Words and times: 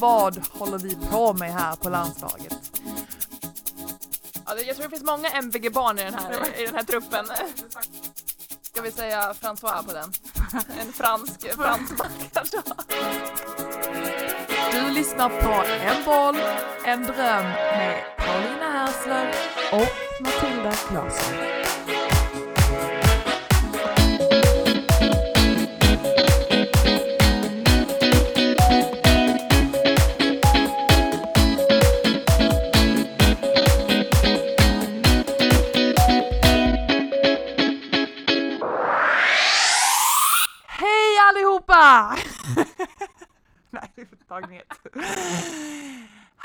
vad 0.00 0.38
håller 0.52 0.78
vi 0.78 0.96
på 1.10 1.32
med 1.32 1.52
här 1.52 1.76
på 1.76 1.88
landslaget? 1.88 2.54
Ja, 4.46 4.54
det- 4.54 4.62
jag 4.62 4.76
tror 4.76 4.84
det 4.84 4.90
finns 4.96 5.02
många 5.10 5.28
MVG-barn 5.30 5.98
i 5.98 6.04
den 6.04 6.14
här, 6.14 6.60
i 6.60 6.66
den 6.66 6.74
här 6.74 6.82
truppen. 6.82 7.26
Ska 8.62 8.82
vi 8.82 8.92
säga 8.92 9.32
François 9.40 9.82
på 9.86 9.92
den? 9.92 10.12
En 10.80 10.92
fransk 10.92 11.40
fransman 11.56 12.08
kanske? 12.32 12.56
Du 14.72 14.90
lyssnar 14.90 15.28
på 15.28 15.64
En 15.68 16.04
boll, 16.04 16.36
en 16.84 17.02
dröm 17.02 17.44
med 17.44 18.02
Paulina 18.18 18.70
Härsler 18.72 19.34
och 19.72 20.22
Matilda 20.22 20.72
Claesson. 20.72 21.65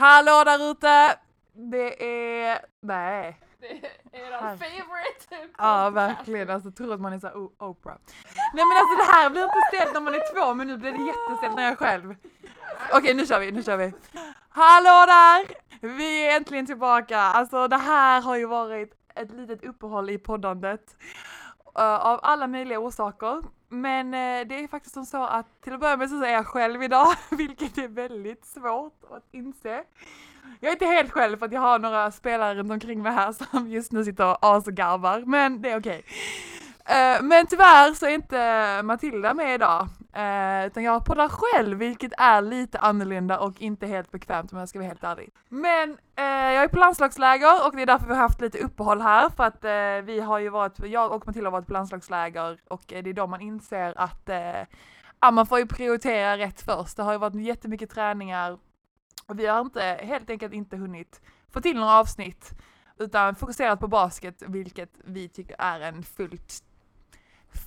Hallå 0.01 0.43
där 0.45 0.71
ute! 0.71 1.17
Det 1.53 2.03
är... 2.49 2.59
Nej. 2.81 3.39
Det 3.59 3.67
är 4.17 4.27
eran 4.27 4.57
favorite! 4.57 5.47
Ja, 5.57 5.89
verkligen. 5.89 6.49
Alltså, 6.49 6.71
tror 6.71 6.93
att 6.93 7.01
man 7.01 7.13
är 7.13 7.19
så 7.19 7.27
här, 7.27 7.37
O- 7.37 7.51
Oprah. 7.59 7.95
Nej 8.53 8.65
men 8.65 8.77
alltså 8.77 8.95
det 8.97 9.11
här 9.17 9.29
blir 9.29 9.43
inte 9.43 9.61
stelt 9.67 9.93
när 9.93 10.01
man 10.01 10.13
är 10.13 10.33
två, 10.33 10.53
men 10.53 10.67
nu 10.67 10.77
blir 10.77 10.91
det 10.91 11.03
jättestelt 11.03 11.55
när 11.55 11.63
jag 11.63 11.71
är 11.71 11.75
själv. 11.75 12.15
Okej, 12.93 13.13
nu 13.13 13.25
kör 13.25 13.39
vi, 13.39 13.51
nu 13.51 13.63
kör 13.63 13.77
vi. 13.77 13.93
Hallå 14.49 15.05
där! 15.07 15.47
Vi 15.97 16.27
är 16.27 16.35
äntligen 16.37 16.65
tillbaka. 16.65 17.17
Alltså 17.19 17.67
det 17.67 17.77
här 17.77 18.21
har 18.21 18.35
ju 18.35 18.45
varit 18.45 18.93
ett 19.15 19.31
litet 19.31 19.63
uppehåll 19.63 20.09
i 20.09 20.17
poddandet. 20.17 20.95
eh, 21.79 21.95
av 22.05 22.19
alla 22.23 22.47
möjliga 22.47 22.79
orsaker. 22.79 23.41
Men 23.73 24.13
eh, 24.13 24.47
det 24.47 24.63
är 24.63 24.67
faktiskt 24.67 24.93
som 24.93 25.05
så 25.05 25.23
att 25.23 25.61
till 25.61 25.73
att 25.73 25.79
börja 25.79 25.97
med 25.97 26.09
så 26.09 26.23
är 26.23 26.31
jag 26.31 26.47
själv 26.47 26.83
idag, 26.83 27.07
vilket 27.29 27.77
är 27.77 27.87
väldigt 27.87 28.45
svårt 28.45 29.03
att 29.11 29.23
inse. 29.31 29.83
Jag 30.59 30.69
är 30.69 30.71
inte 30.71 30.85
helt 30.85 31.11
själv 31.11 31.37
för 31.37 31.45
att 31.45 31.51
jag 31.51 31.61
har 31.61 31.79
några 31.79 32.11
spelare 32.11 32.55
runt 32.55 32.71
omkring 32.71 33.01
mig 33.01 33.11
här 33.11 33.31
som 33.51 33.69
just 33.69 33.91
nu 33.91 34.05
sitter 34.05 34.25
och 34.31 34.37
asgarvar, 34.41 35.23
men 35.25 35.61
det 35.61 35.69
är 35.69 35.79
okej. 35.79 36.03
Okay. 36.83 37.21
men 37.21 37.47
tyvärr 37.47 37.93
så 37.93 38.05
är 38.05 38.09
inte 38.09 38.81
Matilda 38.83 39.33
med 39.33 39.55
idag, 39.55 39.87
eh, 40.13 40.67
utan 40.67 40.83
jag 40.83 41.05
poddar 41.05 41.29
själv, 41.29 41.77
vilket 41.77 42.11
är 42.17 42.41
lite 42.41 42.79
annorlunda 42.79 43.39
och 43.39 43.61
inte 43.61 43.87
helt 43.87 44.11
bekvämt 44.11 44.53
om 44.53 44.59
jag 44.59 44.69
ska 44.69 44.79
vara 44.79 44.87
helt 44.87 45.03
ärlig. 45.03 45.29
Men 45.49 45.97
eh, 46.15 46.25
jag 46.25 46.63
är 46.63 46.67
på 46.67 46.79
landslagsläger 46.79 47.67
och 47.67 47.75
det 47.75 47.81
är 47.81 47.85
därför 47.85 48.07
vi 48.07 48.13
har 48.13 48.21
haft 48.21 48.41
lite 48.41 48.57
uppehåll 48.57 49.01
här, 49.01 49.29
för 49.29 49.43
att 49.43 49.65
eh, 49.65 50.05
vi 50.05 50.19
har 50.19 50.39
ju 50.39 50.49
varit, 50.49 50.79
jag 50.79 51.11
och 51.11 51.27
Matilda 51.27 51.47
har 51.47 51.51
varit 51.51 51.67
på 51.67 51.73
landslagsläger 51.73 52.59
och 52.69 52.93
eh, 52.93 53.03
det 53.03 53.09
är 53.09 53.13
då 53.13 53.27
man 53.27 53.41
inser 53.41 53.93
att 53.97 54.29
eh, 54.29 54.61
ja, 55.21 55.31
man 55.31 55.45
får 55.45 55.59
ju 55.59 55.65
prioritera 55.65 56.37
rätt 56.37 56.61
först. 56.61 56.97
Det 56.97 57.03
har 57.03 57.11
ju 57.11 57.17
varit 57.17 57.35
jättemycket 57.35 57.89
träningar 57.89 58.57
och 59.27 59.39
vi 59.39 59.47
har 59.47 59.61
inte, 59.61 59.99
helt 60.03 60.29
enkelt 60.29 60.53
inte 60.53 60.77
hunnit 60.77 61.21
få 61.53 61.61
till 61.61 61.79
några 61.79 61.99
avsnitt 61.99 62.51
utan 62.99 63.35
fokuserat 63.35 63.79
på 63.79 63.87
basket, 63.87 64.43
vilket 64.47 64.89
vi 65.03 65.29
tycker 65.29 65.55
är 65.59 65.79
en 65.79 66.03
fullt, 66.03 66.63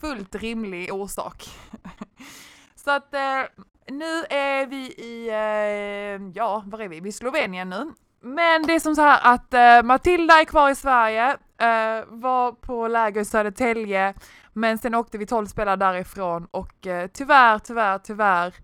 fullt 0.01 0.35
rimlig 0.35 0.95
orsak. 0.95 1.49
Så 2.75 2.91
att 2.91 3.15
eh, 3.15 3.43
nu 3.91 4.25
är 4.31 4.67
vi 4.67 4.87
i, 4.87 5.29
eh, 5.29 6.31
ja, 6.35 6.63
var 6.67 6.81
är 6.81 6.89
vi? 6.89 7.01
Vi 7.01 7.09
är 7.09 7.11
i 7.11 7.13
Slovenien 7.13 7.71
nu. 7.71 7.93
Men 8.21 8.63
det 8.63 8.75
är 8.75 8.81
som 8.81 8.95
så 8.95 9.03
här 9.03 9.35
att 9.35 9.55
eh, 9.55 9.83
Matilda 9.83 10.35
är 10.41 10.45
kvar 10.45 10.71
i 10.71 10.75
Sverige, 10.75 11.31
eh, 11.59 12.05
var 12.09 12.53
på 12.53 12.89
läger 12.89 13.21
i 13.21 13.25
Södertälje, 13.25 14.15
men 14.53 14.79
sen 14.79 14.95
åkte 14.95 15.19
vi 15.19 15.27
12 15.27 15.47
spelare 15.47 15.77
därifrån 15.77 16.47
och 16.51 16.87
eh, 16.87 17.07
tyvärr, 17.13 17.59
tyvärr, 17.59 17.99
tyvärr 17.99 18.55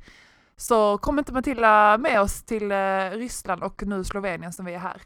så 0.57 0.99
kom 0.99 1.19
inte 1.19 1.33
Matilda 1.33 1.99
med 1.99 2.21
oss 2.21 2.43
till 2.43 2.73
eh, 2.73 3.11
Ryssland 3.11 3.63
och 3.63 3.83
nu 3.87 4.05
Slovenien 4.05 4.53
som 4.53 4.65
vi 4.65 4.75
är 4.75 4.79
här. 4.79 5.03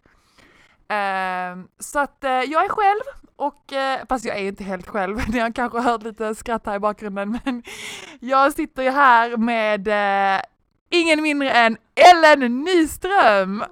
Ehm, 0.89 1.69
så 1.79 1.99
att 1.99 2.25
eh, 2.25 2.31
jag 2.31 2.65
är 2.65 2.69
själv 2.69 3.03
och, 3.37 3.73
eh, 3.73 4.01
fast 4.09 4.25
jag 4.25 4.39
är 4.39 4.43
inte 4.43 4.65
helt 4.65 4.87
själv, 4.87 5.21
ni 5.29 5.39
har 5.39 5.53
kanske 5.53 5.81
hört 5.81 6.03
lite 6.03 6.35
skratt 6.35 6.67
här 6.67 6.77
i 6.77 6.79
bakgrunden, 6.79 7.41
men 7.45 7.63
jag 8.21 8.53
sitter 8.53 8.83
ju 8.83 8.91
här 8.91 9.37
med 9.37 9.89
eh, 9.89 10.43
ingen 10.89 11.23
mindre 11.23 11.51
än 11.51 11.77
Ellen 11.95 12.61
Nyström! 12.61 13.59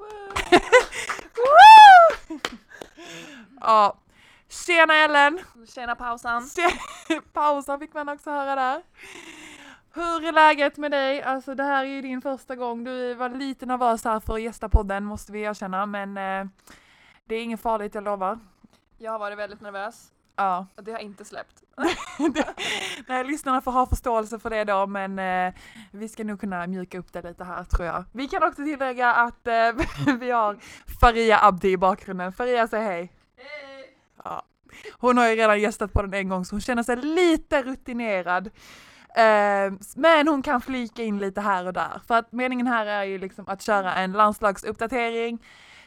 Woo! 1.37 2.39
ja, 3.61 3.97
tjena 4.67 4.95
Ellen! 4.95 5.41
Tjena 5.75 5.95
pausan! 5.95 6.49
Pausa 7.33 7.78
fick 7.78 7.95
man 7.95 8.09
också 8.09 8.31
höra 8.31 8.55
där. 8.55 8.83
Hur 9.95 10.25
är 10.25 10.33
läget 10.33 10.77
med 10.77 10.91
dig? 10.91 11.22
Alltså 11.22 11.55
det 11.55 11.62
här 11.62 11.84
är 11.84 11.89
ju 11.89 12.03
din 12.03 12.22
första 12.22 12.56
gång. 12.56 12.84
Du 12.84 13.15
var 13.15 13.28
lite 13.28 13.67
nervös 13.67 14.05
här 14.05 14.21
för 14.21 14.34
att 14.34 14.43
gästa 14.43 14.69
podden 14.69 15.05
måste 15.05 15.33
vi 15.33 15.41
erkänna 15.41 15.87
men 15.87 16.19
det 17.25 17.34
är 17.34 17.43
inget 17.43 17.60
farligt 17.60 17.94
jag 17.94 18.05
lovar. 18.05 18.38
Jag 18.99 19.12
har 19.12 19.19
varit 19.19 19.38
väldigt 19.38 19.60
nervös 19.60 20.12
Ja, 20.37 20.66
och 20.77 20.84
det 20.84 20.93
har 20.93 20.99
inte 20.99 21.25
släppt. 21.25 21.62
Nej, 23.09 23.25
lyssnarna 23.25 23.60
får 23.60 23.72
ha 23.72 23.87
förståelse 23.87 24.38
för 24.38 24.50
det 24.50 24.65
då 24.65 24.87
men 24.87 25.19
eh, 25.19 25.55
vi 25.91 26.09
ska 26.09 26.25
nog 26.25 26.41
kunna 26.41 26.66
mjuka 26.66 26.99
upp 26.99 27.12
det 27.12 27.22
lite 27.22 27.44
här 27.44 27.65
tror 27.65 27.87
jag. 27.87 28.05
Vi 28.12 28.28
kan 28.28 28.43
också 28.43 28.65
tillägga 28.65 29.15
att 29.15 29.47
eh, 29.47 30.15
vi 30.19 30.31
har 30.31 30.59
Faria 31.00 31.38
Abdi 31.38 31.72
i 31.72 31.77
bakgrunden. 31.77 32.33
Faria 32.33 32.69
säg 32.69 32.84
hej. 32.84 33.12
Hej! 33.37 33.97
Ja. 34.25 34.43
Hon 34.99 35.19
har 35.19 35.28
ju 35.28 35.37
redan 35.37 35.60
gästat 35.60 35.93
på 35.93 36.03
den 36.03 36.15
en 36.15 36.28
gång 36.28 36.44
så 36.44 36.54
hon 36.54 36.60
känner 36.60 36.83
sig 36.83 36.97
lite 36.97 37.62
rutinerad. 37.62 38.47
Eh, 39.16 39.72
men 39.97 40.28
hon 40.28 40.43
kan 40.43 40.60
flika 40.60 41.03
in 41.03 41.19
lite 41.19 41.41
här 41.41 41.66
och 41.66 41.72
där. 41.72 42.00
För 42.06 42.15
att 42.15 42.33
meningen 42.33 42.66
här 42.66 42.87
är 42.87 43.04
ju 43.04 43.19
liksom 43.19 43.44
att 43.49 43.62
köra 43.62 43.94
en 43.94 44.12
landslagsuppdatering. 44.12 45.39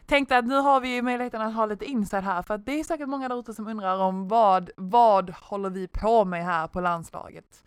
Tänkte 0.05 0.38
att 0.38 0.45
nu 0.45 0.55
har 0.55 0.79
vi 0.81 0.95
ju 0.95 1.01
möjligheten 1.01 1.41
att 1.41 1.53
ha 1.53 1.66
lite 1.66 1.85
inside 1.85 2.23
här 2.23 2.41
för 2.41 2.53
att 2.53 2.66
det 2.66 2.79
är 2.79 2.83
säkert 2.83 3.07
många 3.09 3.29
där 3.29 3.39
ute 3.39 3.53
som 3.53 3.67
undrar 3.67 3.97
om 3.99 4.27
vad, 4.27 4.69
vad 4.77 5.29
håller 5.29 5.69
vi 5.69 5.88
på 5.88 6.25
med 6.25 6.45
här 6.45 6.67
på 6.67 6.81
landslaget? 6.81 7.63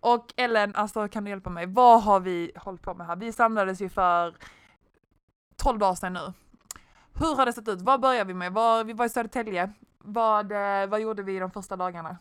Och 0.00 0.32
Ellen, 0.36 0.74
alltså 0.74 1.08
kan 1.08 1.24
du 1.24 1.30
hjälpa 1.30 1.50
mig? 1.50 1.66
Vad 1.66 2.02
har 2.02 2.20
vi 2.20 2.52
hållit 2.56 2.82
på 2.82 2.94
med 2.94 3.06
här? 3.06 3.16
Vi 3.16 3.32
samlades 3.32 3.80
ju 3.80 3.88
för 3.88 4.34
12 5.56 5.78
dagar 5.78 5.94
sedan 5.94 6.12
nu. 6.12 6.32
Hur 7.14 7.36
har 7.36 7.46
det 7.46 7.52
sett 7.52 7.68
ut? 7.68 7.82
Vad 7.82 8.00
börjar 8.00 8.24
vi 8.24 8.34
med? 8.34 8.52
Var, 8.52 8.84
vi 8.84 8.92
var 8.92 9.04
i 9.04 9.08
Södertälje. 9.08 9.72
Vad, 9.98 10.52
eh, 10.52 10.86
vad 10.88 11.00
gjorde 11.00 11.22
vi 11.22 11.38
de 11.38 11.50
första 11.50 11.76
dagarna? 11.76 12.16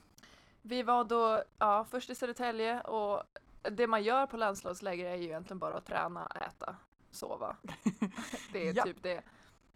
Vi 0.61 0.83
var 0.83 1.03
då 1.03 1.43
ja, 1.59 1.85
först 1.91 2.09
i 2.09 2.15
Södertälje 2.15 2.81
och 2.81 3.23
det 3.71 3.87
man 3.87 4.03
gör 4.03 4.25
på 4.27 4.37
landslagsläger 4.37 5.05
är 5.11 5.15
ju 5.15 5.23
egentligen 5.23 5.59
bara 5.59 5.77
att 5.77 5.85
träna, 5.85 6.27
äta, 6.47 6.75
sova. 7.11 7.55
Det 8.53 8.67
är 8.67 8.73
Ja. 8.77 8.83
typ 8.83 9.03
det. 9.03 9.21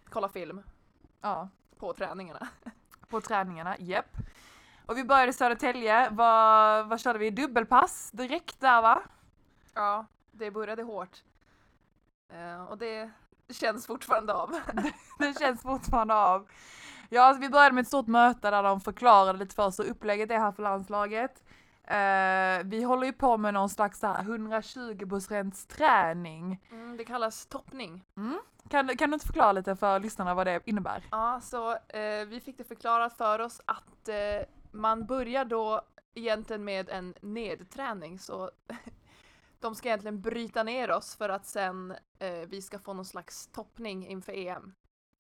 Kolla 0.10 0.30
film 0.30 0.64
Ja, 1.22 1.50
på 1.80 1.94
träningarna. 1.94 2.48
på 3.10 3.22
träningarna, 3.22 3.76
japp. 3.80 4.18
Och 4.86 4.98
vi 4.98 5.04
började 5.04 5.30
i 5.30 5.34
Södertälje. 5.34 6.10
Vad, 6.10 6.88
vad 6.88 7.00
körde 7.00 7.20
vi? 7.20 7.30
Dubbelpass 7.30 8.12
direkt 8.12 8.60
där 8.60 8.82
va? 8.82 9.02
Ja, 9.74 10.06
det 10.32 10.52
började 10.52 10.84
hårt. 10.84 11.24
Eh, 12.30 12.64
och 12.64 12.78
det 12.78 13.10
känns 13.50 13.88
fortfarande 13.88 14.34
av. 14.34 14.60
Det 15.20 15.40
känns 15.40 15.62
fortfarande 15.62 16.14
av. 16.14 16.48
Ja, 17.10 17.22
alltså 17.24 17.42
vi 17.42 17.50
började 17.50 17.76
med 17.76 17.82
ett 17.82 17.88
stort 17.88 18.08
möte 18.08 18.52
där 18.52 18.64
de 18.64 18.82
förklarade 18.82 19.40
lite 19.40 19.56
för 19.56 19.66
oss 19.66 19.80
hur 19.80 19.90
upplägget 19.90 20.32
är 20.32 20.40
här 20.40 20.52
för 20.52 20.64
landslaget. 20.64 21.44
Eh, 21.84 22.70
vi 22.70 22.84
håller 22.84 23.06
ju 23.08 23.14
på 23.14 23.38
med 23.38 23.54
någon 23.54 23.70
slags 23.70 24.00
så 24.00 24.08
här 24.08 24.22
120 24.22 25.52
träning. 25.68 26.62
Mm, 26.72 26.98
det 26.98 27.06
kallas 27.06 27.46
toppning. 27.46 28.06
Kan, 28.70 28.88
du- 28.88 28.96
kan 28.96 29.10
du 29.10 29.14
inte 29.14 29.26
förklara 29.26 29.52
lite 29.52 29.76
för 29.76 30.00
lyssnarna 30.00 30.34
vad 30.34 30.48
det 30.48 30.62
innebär? 30.66 31.04
Ja, 31.12 31.40
så 31.44 31.72
eh, 31.74 32.26
vi 32.28 32.42
fick 32.46 32.58
det 32.58 32.64
förklarat 32.64 33.18
för 33.18 33.40
oss 33.40 33.62
att 33.66 34.10
eh, 34.10 34.16
man 34.72 35.06
börjar 35.06 35.46
då 35.46 35.82
egentligen 36.14 36.64
med 36.64 36.90
en 36.90 37.14
nedträning 37.22 38.20
så 38.20 38.52
de 39.60 39.76
ska 39.76 39.88
egentligen 39.90 40.22
bryta 40.22 40.64
ner 40.64 40.92
oss 40.92 41.16
för 41.16 41.30
att 41.30 41.46
sen 41.46 41.96
eh, 42.20 42.32
vi 42.48 42.62
ska 42.62 42.80
få 42.80 42.94
någon 42.94 43.06
slags 43.06 43.48
toppning 43.48 44.08
inför 44.08 44.32
EM. 44.34 44.74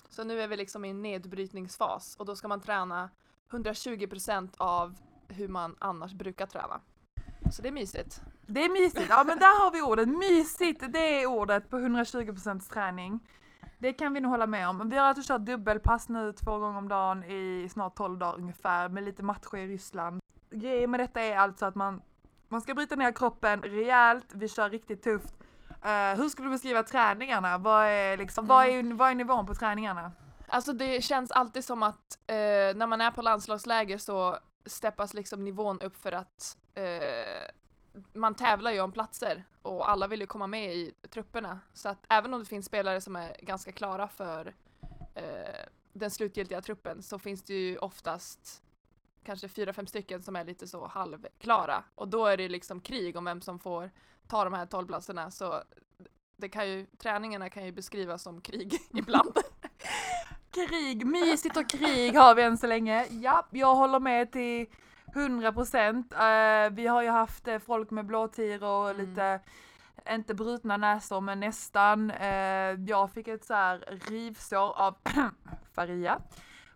Så 0.09 0.23
nu 0.23 0.41
är 0.41 0.47
vi 0.47 0.57
liksom 0.57 0.85
i 0.85 0.89
en 0.89 1.01
nedbrytningsfas 1.01 2.15
och 2.15 2.25
då 2.25 2.35
ska 2.35 2.47
man 2.47 2.61
träna 2.61 3.09
120 3.51 4.07
procent 4.07 4.55
av 4.57 4.95
hur 5.27 5.47
man 5.47 5.75
annars 5.79 6.13
brukar 6.13 6.45
träna. 6.45 6.81
Så 7.51 7.61
det 7.61 7.67
är 7.67 7.71
mysigt. 7.71 8.21
Det 8.47 8.65
är 8.65 8.69
mysigt, 8.69 9.09
ja 9.09 9.23
men 9.27 9.39
där 9.39 9.63
har 9.63 9.71
vi 9.71 9.81
ordet, 9.81 10.07
mysigt, 10.07 10.83
det 10.93 11.21
är 11.23 11.25
ordet 11.25 11.69
på 11.69 11.77
120% 11.77 12.73
träning. 12.73 13.19
Det 13.77 13.93
kan 13.93 14.13
vi 14.13 14.19
nog 14.19 14.31
hålla 14.31 14.47
med 14.47 14.69
om. 14.69 14.89
Vi 14.89 14.97
har 14.97 15.05
alltså 15.05 15.33
kört 15.33 15.41
dubbelpass 15.41 16.09
nu 16.09 16.33
två 16.33 16.57
gånger 16.57 16.77
om 16.77 16.87
dagen 16.87 17.23
i 17.23 17.69
snart 17.73 17.95
12 17.95 18.17
dagar 18.17 18.37
ungefär 18.37 18.89
med 18.89 19.03
lite 19.03 19.23
matcher 19.23 19.57
i 19.57 19.67
Ryssland. 19.67 20.21
Grejen 20.51 20.91
med 20.91 20.99
detta 20.99 21.21
är 21.21 21.37
alltså 21.37 21.65
att 21.65 21.75
man, 21.75 22.01
man 22.49 22.61
ska 22.61 22.73
bryta 22.73 22.95
ner 22.95 23.11
kroppen 23.11 23.61
rejält, 23.61 24.25
vi 24.33 24.47
kör 24.47 24.69
riktigt 24.69 25.03
tufft. 25.03 25.35
Eh, 25.69 26.17
hur 26.17 26.29
skulle 26.29 26.47
du 26.47 26.51
beskriva 26.51 26.83
träningarna? 26.83 27.57
Vad 27.57 27.85
är, 27.85 28.17
liksom, 28.17 28.47
vad, 28.47 28.65
är, 28.65 28.93
vad 28.93 29.09
är 29.09 29.15
nivån 29.15 29.45
på 29.45 29.55
träningarna? 29.55 30.11
Alltså 30.47 30.73
det 30.73 31.03
känns 31.03 31.31
alltid 31.31 31.65
som 31.65 31.83
att 31.83 32.19
eh, 32.27 32.35
när 32.75 32.87
man 32.87 33.01
är 33.01 33.11
på 33.11 33.21
landslagsläger 33.21 33.97
så 33.97 34.37
steppas 34.65 35.13
liksom 35.13 35.43
nivån 35.43 35.81
upp 35.81 35.97
för 35.97 36.11
att 36.11 36.57
eh, 36.75 37.51
man 38.13 38.35
tävlar 38.35 38.71
ju 38.71 38.81
om 38.81 38.91
platser 38.91 39.43
och 39.61 39.89
alla 39.89 40.07
vill 40.07 40.21
ju 40.21 40.27
komma 40.27 40.47
med 40.47 40.75
i 40.75 40.93
trupperna. 41.09 41.59
Så 41.73 41.89
att 41.89 42.05
även 42.09 42.33
om 42.33 42.39
det 42.39 42.45
finns 42.45 42.65
spelare 42.65 43.01
som 43.01 43.15
är 43.15 43.35
ganska 43.41 43.71
klara 43.71 44.07
för 44.07 44.53
eh, 45.15 45.65
den 45.93 46.11
slutgiltiga 46.11 46.61
truppen 46.61 47.03
så 47.03 47.19
finns 47.19 47.43
det 47.43 47.53
ju 47.53 47.77
oftast 47.77 48.63
kanske 49.23 49.49
fyra, 49.49 49.73
fem 49.73 49.87
stycken 49.87 50.23
som 50.23 50.35
är 50.35 50.45
lite 50.45 50.67
så 50.67 50.87
halvklara 50.87 51.83
och 51.95 52.07
då 52.07 52.25
är 52.25 52.37
det 52.37 52.49
liksom 52.49 52.81
krig 52.81 53.15
om 53.15 53.25
vem 53.25 53.41
som 53.41 53.59
får 53.59 53.91
ta 54.27 54.43
de 54.43 54.53
här 54.53 54.65
tolvplatserna 54.65 55.31
så 55.31 55.63
det 56.37 56.49
kan 56.49 56.69
ju, 56.69 56.85
träningarna 56.97 57.49
kan 57.49 57.65
ju 57.65 57.71
beskrivas 57.71 58.23
som 58.23 58.41
krig 58.41 58.79
ibland. 58.93 59.33
Krig, 60.51 61.05
mysigt 61.05 61.57
och 61.57 61.69
krig 61.69 62.15
har 62.15 62.35
vi 62.35 62.43
än 62.43 62.57
så 62.57 62.67
länge. 62.67 63.05
Ja, 63.09 63.47
jag 63.51 63.75
håller 63.75 63.99
med 63.99 64.31
till 64.31 64.67
100 65.15 65.53
procent. 65.53 66.13
Uh, 66.13 66.69
vi 66.75 66.87
har 66.87 67.01
ju 67.01 67.09
haft 67.09 67.47
uh, 67.47 67.59
folk 67.59 67.91
med 67.91 68.05
blåtiror 68.05 68.83
och 68.83 68.89
Mm. 68.89 69.05
lite, 69.09 69.39
inte 70.09 70.33
brutna 70.33 70.77
näsor 70.77 71.21
men 71.21 71.39
nästan. 71.39 72.11
Uh, 72.11 72.89
jag 72.89 73.11
fick 73.11 73.27
ett 73.27 73.45
så 73.45 73.53
här 73.53 73.99
rivsår 74.09 74.77
av 74.79 74.95
Faria 75.75 76.19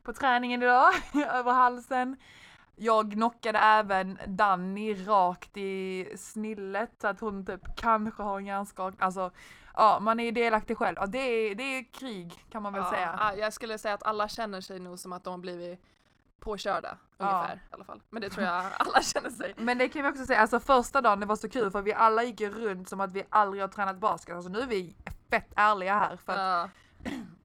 på 0.03 0.13
träningen 0.13 0.63
idag, 0.63 0.93
över 1.33 1.51
halsen. 1.51 2.15
Jag 2.75 3.11
knockade 3.11 3.59
även 3.59 4.19
Danny 4.27 4.93
rakt 5.05 5.57
i 5.57 6.07
snillet 6.17 6.91
så 7.01 7.07
att 7.07 7.19
hon 7.19 7.45
typ 7.45 7.61
kanske 7.77 8.23
har 8.23 8.37
en 8.39 8.45
hjärnskakning. 8.45 9.01
Alltså, 9.01 9.31
ja, 9.75 9.99
man 10.01 10.19
är 10.19 10.23
ju 10.23 10.31
delaktig 10.31 10.77
själv. 10.77 10.97
Ja, 10.99 11.05
det, 11.05 11.17
är, 11.19 11.55
det 11.55 11.63
är 11.63 11.83
krig 11.93 12.33
kan 12.51 12.63
man 12.63 12.73
väl 12.73 12.81
Ja, 12.83 12.91
säga. 12.91 13.15
ja, 13.19 13.33
jag 13.35 13.53
skulle 13.53 13.77
säga 13.77 13.93
att 13.93 14.03
alla 14.03 14.27
känner 14.27 14.61
sig 14.61 14.79
nog 14.79 14.99
som 14.99 15.13
att 15.13 15.23
de 15.23 15.29
har 15.31 15.37
blivit 15.37 15.81
påkörda 16.39 16.97
Ja. 17.17 17.25
ungefär 17.25 17.55
i 17.55 17.59
alla 17.73 17.83
fall. 17.83 18.01
Men 18.09 18.21
det 18.21 18.29
tror 18.29 18.45
jag 18.45 18.65
alla 18.79 19.01
känner 19.01 19.29
sig. 19.29 19.53
Men 19.57 19.77
det 19.77 19.89
kan 19.89 20.03
vi 20.03 20.09
också 20.09 20.25
säga, 20.25 20.39
alltså 20.39 20.59
första 20.59 21.01
dagen 21.01 21.19
det 21.19 21.25
var 21.25 21.35
så 21.35 21.49
kul 21.49 21.71
för 21.71 21.81
vi 21.81 21.93
alla 21.93 22.23
gick 22.23 22.41
runt 22.41 22.89
som 22.89 22.99
att 23.01 23.11
vi 23.11 23.23
aldrig 23.29 23.63
har 23.63 23.67
tränat 23.67 23.97
basket. 23.97 24.35
Alltså 24.35 24.49
nu 24.51 24.59
är 24.59 24.67
vi 24.67 24.95
fett 25.29 25.53
ärliga 25.55 25.99
här 25.99 26.15
för 26.15 26.33
att, 26.33 26.39
Ja. 26.39 26.69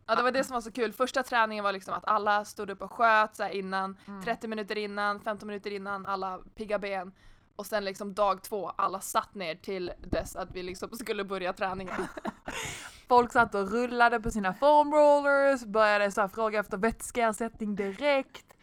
ja, 0.06 0.14
det 0.14 0.22
var 0.22 0.30
det 0.30 0.44
som 0.44 0.54
var 0.54 0.60
så 0.60 0.72
kul. 0.72 0.92
Första 0.92 1.22
träningen 1.22 1.64
var 1.64 1.72
liksom 1.72 1.94
att 1.94 2.04
alla 2.04 2.44
stod 2.44 2.70
upp 2.70 2.82
och 2.82 2.92
sköt 2.92 3.36
så 3.36 3.48
innan, 3.48 3.96
Mm. 4.06 4.22
30 4.24 4.48
minuter 4.48 4.78
innan, 4.78 5.20
15 5.20 5.46
minuter 5.46 5.70
innan, 5.70 6.06
alla 6.06 6.38
pigga 6.54 6.78
ben. 6.78 7.12
Och 7.56 7.66
sen 7.66 7.84
liksom 7.84 8.14
dag 8.14 8.42
två, 8.42 8.68
alla 8.68 9.00
satt 9.00 9.34
ner 9.34 9.54
till 9.54 9.92
dess 9.98 10.36
att 10.36 10.48
vi 10.52 10.62
liksom 10.62 10.88
skulle 10.96 11.24
börja 11.24 11.52
träningen. 11.52 12.06
folk 13.08 13.32
satt 13.32 13.54
och 13.54 13.70
rullade 13.72 14.20
på 14.20 14.30
sina 14.30 14.54
foam 14.54 14.92
rollers, 14.94 15.64
började 15.64 16.10
så 16.12 16.28
fråga 16.28 16.60
efter 16.60 16.76
vätskeersättning 16.76 17.76
direkt. 17.76 18.53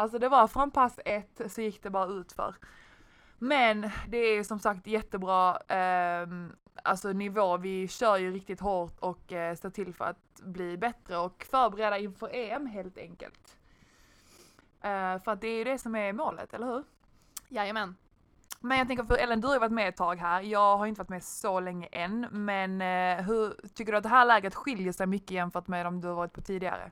Alltså 0.00 0.18
det 0.18 0.28
var 0.28 0.46
från 0.46 0.70
pass 0.70 0.98
ett 1.04 1.40
så 1.48 1.60
gick 1.60 1.82
det 1.82 1.90
bara 1.90 2.06
utför. 2.06 2.54
Men 3.38 3.90
det 4.08 4.16
är 4.16 4.44
som 4.44 4.58
sagt 4.58 4.86
jättebra 4.86 5.58
ehm, 5.68 6.52
alltså 6.82 7.12
nivå. 7.12 7.56
Vi 7.56 7.88
kör 7.88 8.16
ju 8.16 8.32
riktigt 8.32 8.60
hårt 8.60 8.98
och 8.98 9.32
eh, 9.32 9.56
står 9.56 9.70
till 9.70 9.94
för 9.94 10.04
att 10.04 10.40
bli 10.42 10.76
bättre 10.76 11.16
och 11.16 11.46
förbereda 11.50 11.98
inför 11.98 12.34
EM 12.34 12.66
helt 12.66 12.98
enkelt. 12.98 13.58
Eh, 14.82 15.18
för 15.18 15.28
att 15.28 15.40
det 15.40 15.48
är 15.48 15.58
ju 15.58 15.64
det 15.64 15.78
som 15.78 15.94
är 15.94 16.12
målet, 16.12 16.54
eller 16.54 16.66
hur? 16.66 16.84
Jajamän. 17.48 17.96
Men 18.60 18.78
jag 18.78 18.86
tänker 18.86 19.04
för 19.04 19.16
Ellen, 19.16 19.40
du 19.40 19.46
har 19.46 19.54
ju 19.54 19.60
varit 19.60 19.72
med 19.72 19.88
ett 19.88 19.96
tag 19.96 20.16
här. 20.16 20.40
Jag 20.40 20.76
har 20.76 20.86
inte 20.86 20.98
varit 20.98 21.08
med 21.08 21.24
så 21.24 21.60
länge 21.60 21.86
än, 21.86 22.26
men 22.30 22.80
eh, 22.80 23.24
hur 23.24 23.68
tycker 23.74 23.92
du 23.92 23.98
att 23.98 24.04
det 24.04 24.08
här 24.08 24.24
läget 24.24 24.54
skiljer 24.54 24.92
sig 24.92 25.06
mycket 25.06 25.30
jämfört 25.30 25.68
med 25.68 25.86
de 25.86 26.00
du 26.00 26.08
har 26.08 26.14
varit 26.14 26.32
på 26.32 26.40
tidigare? 26.40 26.90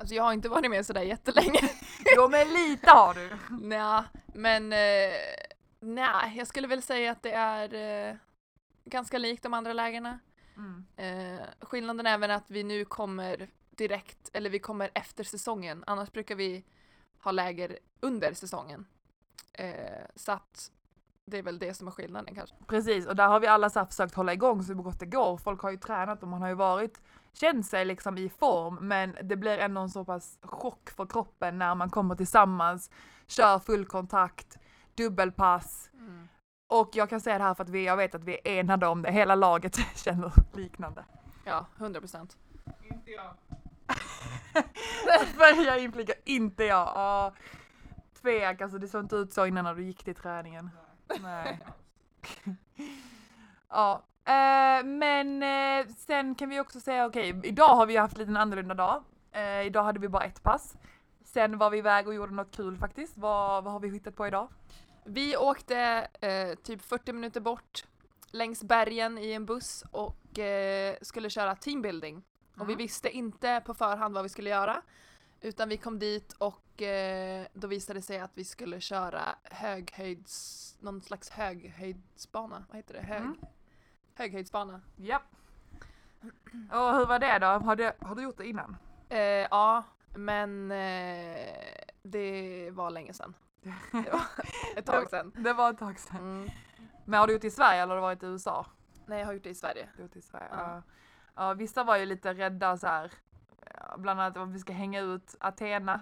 Alltså 0.00 0.14
jag 0.14 0.22
har 0.22 0.32
inte 0.32 0.48
varit 0.48 0.70
med 0.70 0.86
sådär 0.86 1.02
jättelänge. 1.02 1.60
Jo, 2.16 2.28
men 2.28 2.48
lite 2.48 2.90
har 2.90 3.14
du. 3.14 3.30
Nja, 3.66 4.04
men 4.26 4.72
eh, 4.72 5.12
nej, 5.80 6.36
jag 6.36 6.46
skulle 6.46 6.68
väl 6.68 6.82
säga 6.82 7.12
att 7.12 7.22
det 7.22 7.32
är 7.32 7.74
eh, 8.10 8.16
ganska 8.84 9.18
likt 9.18 9.42
de 9.42 9.54
andra 9.54 9.72
lägena. 9.72 10.18
Mm. 10.56 10.86
Eh, 10.96 11.46
skillnaden 11.60 12.06
är 12.06 12.14
även 12.14 12.30
att 12.30 12.50
vi 12.50 12.64
nu 12.64 12.84
kommer 12.84 13.48
direkt, 13.70 14.30
eller 14.32 14.50
vi 14.50 14.58
kommer 14.58 14.90
efter 14.94 15.24
säsongen. 15.24 15.84
Annars 15.86 16.12
brukar 16.12 16.34
vi 16.34 16.64
ha 17.22 17.32
läger 17.32 17.78
under 18.00 18.34
säsongen. 18.34 18.86
Eh, 19.52 20.04
så 20.16 20.32
att 20.32 20.70
det 21.24 21.38
är 21.38 21.42
väl 21.42 21.58
det 21.58 21.74
som 21.74 21.86
är 21.86 21.90
skillnaden 21.90 22.34
kanske. 22.34 22.56
Precis, 22.66 23.06
och 23.06 23.16
där 23.16 23.28
har 23.28 23.40
vi 23.40 23.46
alla 23.46 23.70
så 23.70 23.78
här 23.78 23.86
försökt 23.86 24.14
hålla 24.14 24.32
igång 24.32 24.62
så 24.62 24.74
gott 24.74 25.00
det 25.00 25.06
går. 25.06 25.36
Folk 25.36 25.60
har 25.60 25.70
ju 25.70 25.76
tränat 25.76 26.22
och 26.22 26.28
man 26.28 26.42
har 26.42 26.48
ju 26.48 26.54
varit, 26.54 27.00
känt 27.32 27.66
sig 27.66 27.84
liksom 27.84 28.18
i 28.18 28.28
form, 28.28 28.78
men 28.80 29.16
det 29.22 29.36
blir 29.36 29.58
ändå 29.58 29.80
en 29.80 29.90
så 29.90 30.04
pass 30.04 30.38
chock 30.42 30.90
för 30.90 31.06
kroppen 31.06 31.58
när 31.58 31.74
man 31.74 31.90
kommer 31.90 32.14
tillsammans, 32.14 32.90
kör 33.26 33.58
full 33.58 33.86
kontakt, 33.86 34.58
dubbelpass. 34.94 35.90
Och 36.70 36.90
jag 36.92 37.10
kan 37.10 37.20
säga 37.20 37.38
det 37.38 37.44
här 37.44 37.54
för 37.54 37.64
att 37.64 37.70
vi, 37.70 37.86
jag 37.86 37.96
vet 37.96 38.14
att 38.14 38.24
vi 38.24 38.34
är 38.34 38.60
enade 38.60 38.86
om 38.86 39.02
det, 39.02 39.12
hela 39.12 39.34
laget 39.34 39.76
känner 39.94 40.32
liknande. 40.52 41.04
Ja, 41.44 41.66
100 41.76 42.00
procent. 42.00 42.36
Inte 42.82 43.10
jag. 43.10 43.34
Börja 45.38 45.78
inflika, 45.78 46.12
inte 46.24 46.64
jag. 46.64 46.86
Ja. 46.94 47.34
Tvek, 48.22 48.60
alltså 48.60 48.78
det 48.78 48.88
såg 48.88 49.04
inte 49.04 49.16
ut 49.16 49.32
så 49.32 49.46
innan 49.46 49.64
när 49.64 49.74
du 49.74 49.84
gick 49.84 50.04
till 50.04 50.14
träningen. 50.14 50.70
Nej. 51.20 51.60
ja, 53.68 54.02
eh, 54.30 54.84
men 54.84 55.42
eh, 55.42 55.86
sen 55.96 56.34
kan 56.34 56.48
vi 56.48 56.60
också 56.60 56.80
säga 56.80 57.06
okej, 57.06 57.40
idag 57.44 57.68
har 57.76 57.86
vi 57.86 57.96
haft 57.96 58.18
lite 58.18 58.30
en 58.30 58.36
annorlunda 58.36 58.74
dag. 58.74 59.02
Eh, 59.32 59.60
idag 59.66 59.82
hade 59.84 60.00
vi 60.00 60.08
bara 60.08 60.24
ett 60.24 60.42
pass. 60.42 60.74
Sen 61.24 61.58
var 61.58 61.70
vi 61.70 61.78
iväg 61.78 62.08
och 62.08 62.14
gjorde 62.14 62.32
något 62.34 62.56
kul 62.56 62.76
faktiskt. 62.76 63.18
Vad, 63.18 63.64
vad 63.64 63.72
har 63.72 63.80
vi 63.80 63.88
hittat 63.88 64.16
på 64.16 64.26
idag? 64.26 64.48
Vi 65.04 65.36
åkte 65.36 66.08
typ 66.62 66.82
40 66.82 67.12
minuter 67.12 67.40
bort 67.40 67.84
längs 68.32 68.62
bergen 68.64 69.18
i 69.18 69.32
en 69.32 69.46
buss 69.46 69.84
och 69.90 70.16
skulle 71.02 71.30
köra 71.30 71.54
teambuilding. 71.56 72.16
Och 72.56 72.68
vi 72.68 72.72
Mm. 72.72 72.76
visste 72.76 73.10
inte 73.10 73.62
på 73.66 73.74
förhand 73.74 74.14
vad 74.14 74.22
vi 74.22 74.28
skulle 74.28 74.50
göra. 74.50 74.82
Utan 75.40 75.68
vi 75.68 75.76
kom 75.76 75.98
dit 75.98 76.32
och 76.32 76.82
då 77.52 77.68
visade 77.68 77.98
det 77.98 78.02
sig 78.02 78.18
att 78.18 78.30
vi 78.34 78.44
skulle 78.44 78.80
köra 78.80 79.22
höghöjds... 79.44 80.76
någon 80.80 81.00
slags 81.00 81.30
höghöjdsbana. 81.30 82.64
Vad 82.68 82.76
heter 82.76 82.94
det? 82.94 83.00
Hög, 83.00 83.20
Mm. 83.20 83.36
Höghöjdsbana. 84.20 84.80
Japp. 84.96 85.22
Och 86.70 86.94
hur 86.96 87.06
var 87.06 87.18
det 87.18 87.38
då? 87.38 87.46
Har 87.46 87.76
du, 87.76 87.92
har 88.00 88.14
du 88.14 88.22
gjort 88.22 88.38
det 88.38 88.46
innan? 88.46 88.76
Eh, 89.08 89.18
ja, 89.20 89.84
men 90.14 90.70
eh, 90.70 91.36
det 92.02 92.70
var 92.70 92.90
länge 92.90 93.12
sedan. 93.12 93.34
Det 93.92 94.10
var 94.12 94.22
ett 94.76 94.86
tag 94.86 95.10
sedan. 95.10 95.32
Det 95.36 95.52
var 95.52 95.70
ett 95.70 95.78
tag 95.78 95.98
sedan. 95.98 96.18
Mm. 96.18 96.50
Men 97.04 97.20
har 97.20 97.26
du 97.26 97.32
gjort 97.32 97.42
det 97.42 97.48
i 97.48 97.50
Sverige 97.50 97.82
eller 97.82 97.88
har 97.88 97.96
du 97.96 98.00
varit 98.00 98.22
i 98.22 98.26
USA? 98.26 98.66
Nej, 99.06 99.18
jag 99.18 99.26
har 99.26 99.32
gjort 99.32 99.42
det 99.42 99.50
i 99.50 99.54
Sverige. 99.54 99.88
Du 99.96 100.02
har 100.02 100.04
gjort 100.04 100.12
det 100.12 100.18
i 100.18 100.22
Sverige. 100.22 100.48
Ja. 100.50 100.74
Ja. 100.74 100.82
Ja, 101.34 101.54
vissa 101.54 101.84
var 101.84 101.96
ju 101.96 102.06
lite 102.06 102.34
rädda 102.34 102.76
så 102.76 102.86
här. 102.86 103.12
ja, 103.74 103.96
Bland 103.98 104.20
annat 104.20 104.36
om 104.36 104.52
vi 104.52 104.58
ska 104.58 104.72
hänga 104.72 105.00
ut 105.00 105.36
Athena. 105.40 106.00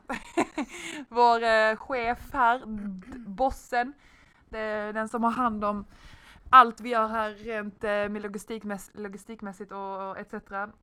Vår 1.09 1.43
eh, 1.43 1.77
chef 1.77 2.33
här, 2.33 2.63
bossen. 3.29 3.93
Det, 4.49 4.93
den 4.93 5.09
som 5.09 5.25
har 5.25 5.31
hand 5.31 5.65
om 5.65 5.87
allt 6.50 6.81
vi 6.81 6.88
gör 6.88 7.07
här 7.09 7.31
rent 7.31 7.85
eh, 7.85 7.90
med 7.90 8.23
logistikmäss- 8.23 8.90
logistikmässigt 8.95 9.73
och, 9.73 10.09
och 10.11 10.19
etc. 10.19 10.35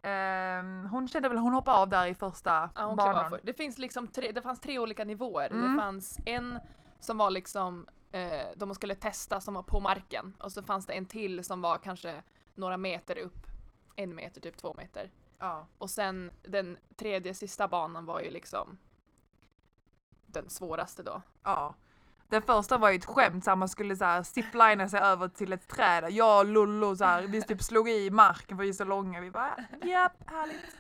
Ehm, 0.02 0.86
hon 0.92 1.08
kände 1.08 1.30
väl 1.30 1.38
hon 1.38 1.54
hoppade 1.54 1.78
av 1.78 1.90
där 1.90 2.08
i 2.08 2.16
första 2.16 2.70
Ja, 2.76 2.86
hon 2.86 2.96
banan. 2.96 3.30
för. 3.30 3.40
Det, 3.44 3.54
finns 3.54 3.78
liksom 3.78 4.08
tre, 4.08 4.32
det 4.32 4.42
fanns 4.42 4.60
tre 4.60 4.80
olika 4.80 5.04
nivåer. 5.06 5.52
Mm. 5.52 5.72
Det 5.76 5.82
fanns 5.82 6.20
en 6.26 6.60
som 7.00 7.18
var 7.18 7.30
liksom 7.30 7.88
eh, 8.12 8.48
de 8.56 8.76
skulle 8.76 8.96
testa 8.96 9.42
som 9.42 9.54
var 9.54 9.64
på 9.64 9.80
marken 9.80 10.34
och 10.40 10.52
så 10.52 10.64
fanns 10.64 10.86
det 10.86 10.94
en 10.94 11.06
till 11.06 11.44
som 11.44 11.62
var 11.62 11.78
kanske 11.78 12.24
några 12.56 12.78
meter 12.78 13.18
upp. 13.18 13.48
En 13.96 14.16
meter, 14.16 14.42
typ 14.42 14.58
två 14.58 14.74
meter. 14.74 15.12
Ja. 15.40 15.68
Och 15.78 15.90
sen 15.90 16.32
den 16.44 16.78
tredje 16.96 17.34
sista 17.34 17.68
banan 17.68 18.06
var 18.06 18.20
ju 18.22 18.30
liksom 18.30 18.78
den 20.26 20.50
svåraste 20.50 21.04
då. 21.04 21.22
Ja. 21.44 21.76
Den 22.30 22.42
första 22.42 22.78
var 22.78 22.90
ju 22.90 22.96
ett 22.96 23.06
skämt, 23.06 23.44
så 23.44 23.52
här, 23.52 23.56
man 23.56 23.70
skulle 23.70 23.96
så 23.96 24.06
här 24.06 24.24
ziplina 24.24 24.90
sig 24.90 25.00
över 25.00 25.28
till 25.28 25.54
ett 25.54 25.68
träd. 25.68 26.06
Jag 26.12 26.40
och 26.40 26.46
Lollo 26.46 26.96
så 26.96 27.06
här, 27.06 27.22
vi 27.22 27.42
typ 27.42 27.64
slog 27.64 27.90
i 27.90 28.10
marken 28.10 28.58
för 28.58 28.64
vi 28.64 28.70
är 28.70 28.74
så 28.74 28.84
långa. 28.84 29.22
Vi 29.22 29.32
bara, 29.32 29.56
japp, 29.84 30.14
härligt. 30.26 30.76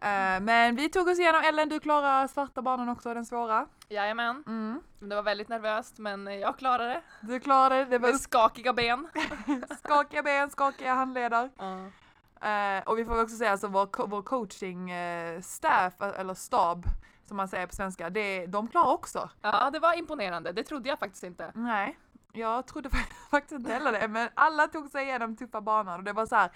Eh, 0.00 0.40
men 0.44 0.76
vi 0.76 0.88
tog 0.88 1.08
oss 1.08 1.18
igenom 1.18 1.42
Ellen, 1.44 1.68
du 1.68 1.80
klarar 1.80 2.26
svarta 2.26 2.62
banan 2.62 2.88
också, 2.88 3.14
den 3.14 3.26
svåra. 3.26 3.66
Jajamän, 3.88 4.44
Mm. 4.46 4.80
det 4.98 5.14
var 5.14 5.22
väldigt 5.22 5.48
nervöst 5.48 5.98
men 5.98 6.40
jag 6.40 6.58
klarade 6.58 6.88
det. 6.88 7.00
Du 7.20 7.40
klarade 7.40 7.76
det, 7.76 7.84
det 7.84 7.98
var 7.98 8.08
Med 8.10 8.20
skakiga 8.20 8.72
ben. 8.72 9.08
skakiga 9.84 10.22
ben, 10.22 10.50
skakiga 10.50 10.94
handleder. 10.94 11.50
Ja. 11.58 11.78
Eh, 12.48 12.82
och 12.82 12.98
vi 12.98 13.04
får 13.04 13.22
också 13.22 13.36
säga 13.36 13.50
alltså 13.52 13.66
vår, 13.68 14.06
vår 14.06 14.22
coaching 14.22 14.90
eh, 14.90 15.40
staff, 15.40 15.94
eller 16.00 16.34
stab, 16.34 16.86
som 17.26 17.36
man 17.36 17.48
säger 17.48 17.66
på 17.66 17.74
svenska, 17.74 18.10
det, 18.10 18.46
de 18.46 18.68
klarar 18.68 18.92
också. 18.92 19.30
ja, 19.42 19.70
det 19.70 19.78
var 19.78 19.98
imponerande. 19.98 20.52
Det 20.52 20.62
trodde 20.62 20.88
jag 20.88 20.98
faktiskt 20.98 21.24
inte. 21.24 21.52
Nej. 21.54 21.98
Jag 22.32 22.66
trodde 22.66 22.90
faktiskt 23.30 23.52
inte 23.52 23.72
heller 23.72 23.92
det, 23.92 24.08
men 24.08 24.28
alla 24.34 24.68
tog 24.68 24.90
sig 24.90 25.04
igenom 25.04 25.36
tuffa 25.36 25.60
banor 25.60 25.98
och 25.98 26.04
det 26.04 26.12
var 26.12 26.26
så 26.26 26.36
här 26.36 26.50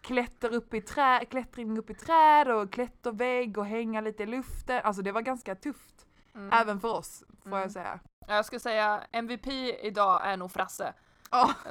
klätter 0.00 0.54
upp 0.54 0.74
i 0.74 0.80
trä, 0.80 1.24
klättring 1.30 1.78
upp 1.78 1.90
i 1.90 1.94
träd 1.94 2.48
och 2.48 2.72
klättervägg 2.72 3.58
och 3.58 3.66
hänga 3.66 4.00
lite 4.00 4.22
i 4.22 4.26
luften. 4.26 4.80
Alltså 4.84 5.02
det 5.02 5.12
var 5.12 5.20
ganska 5.20 5.54
tufft. 5.54 6.06
Mm. 6.34 6.52
Även 6.52 6.80
för 6.80 6.88
oss, 6.94 7.24
får 7.42 7.48
Mm. 7.50 7.60
jag 7.62 7.70
säga. 7.70 8.00
Jag 8.28 8.44
skulle 8.44 8.60
säga 8.60 9.02
MVP 9.12 9.46
idag 9.82 10.20
är 10.26 10.36
nog 10.36 10.52
Frasse. 10.52 10.92
Ja. 11.30 11.54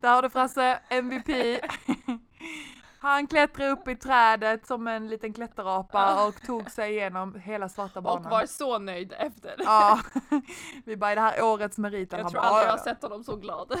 Där 0.00 0.14
har 0.14 0.22
du 0.22 0.30
Frasse, 0.30 0.80
MVP. 0.88 1.28
Han 3.06 3.26
klättrade 3.26 3.70
upp 3.70 3.88
i 3.88 3.96
trädet 3.96 4.66
som 4.66 4.86
en 4.88 5.08
liten 5.08 5.32
klätterapa 5.32 6.26
och 6.26 6.42
tog 6.42 6.70
sig 6.70 6.92
igenom 6.92 7.34
hela 7.34 7.68
svarta 7.68 7.98
Och 7.98 8.02
banan. 8.02 8.30
var 8.30 8.46
så 8.46 8.78
nöjd 8.78 9.14
efter. 9.18 9.54
Ja, 9.58 10.00
vi 10.84 10.96
bara 10.96 11.12
i 11.12 11.14
det 11.14 11.20
här 11.20 11.42
årets 11.42 11.78
meriter. 11.78 12.18
Jag 12.18 12.30
tror 12.30 12.40
bara, 12.40 12.46
aldrig 12.48 12.62
"Ja, 12.62 12.66
jag 12.66 12.78
ja, 12.78 12.78
har 12.78 12.84
sett 12.94 13.02
honom 13.02 13.24
så 13.24 13.36
glad. 13.36 13.72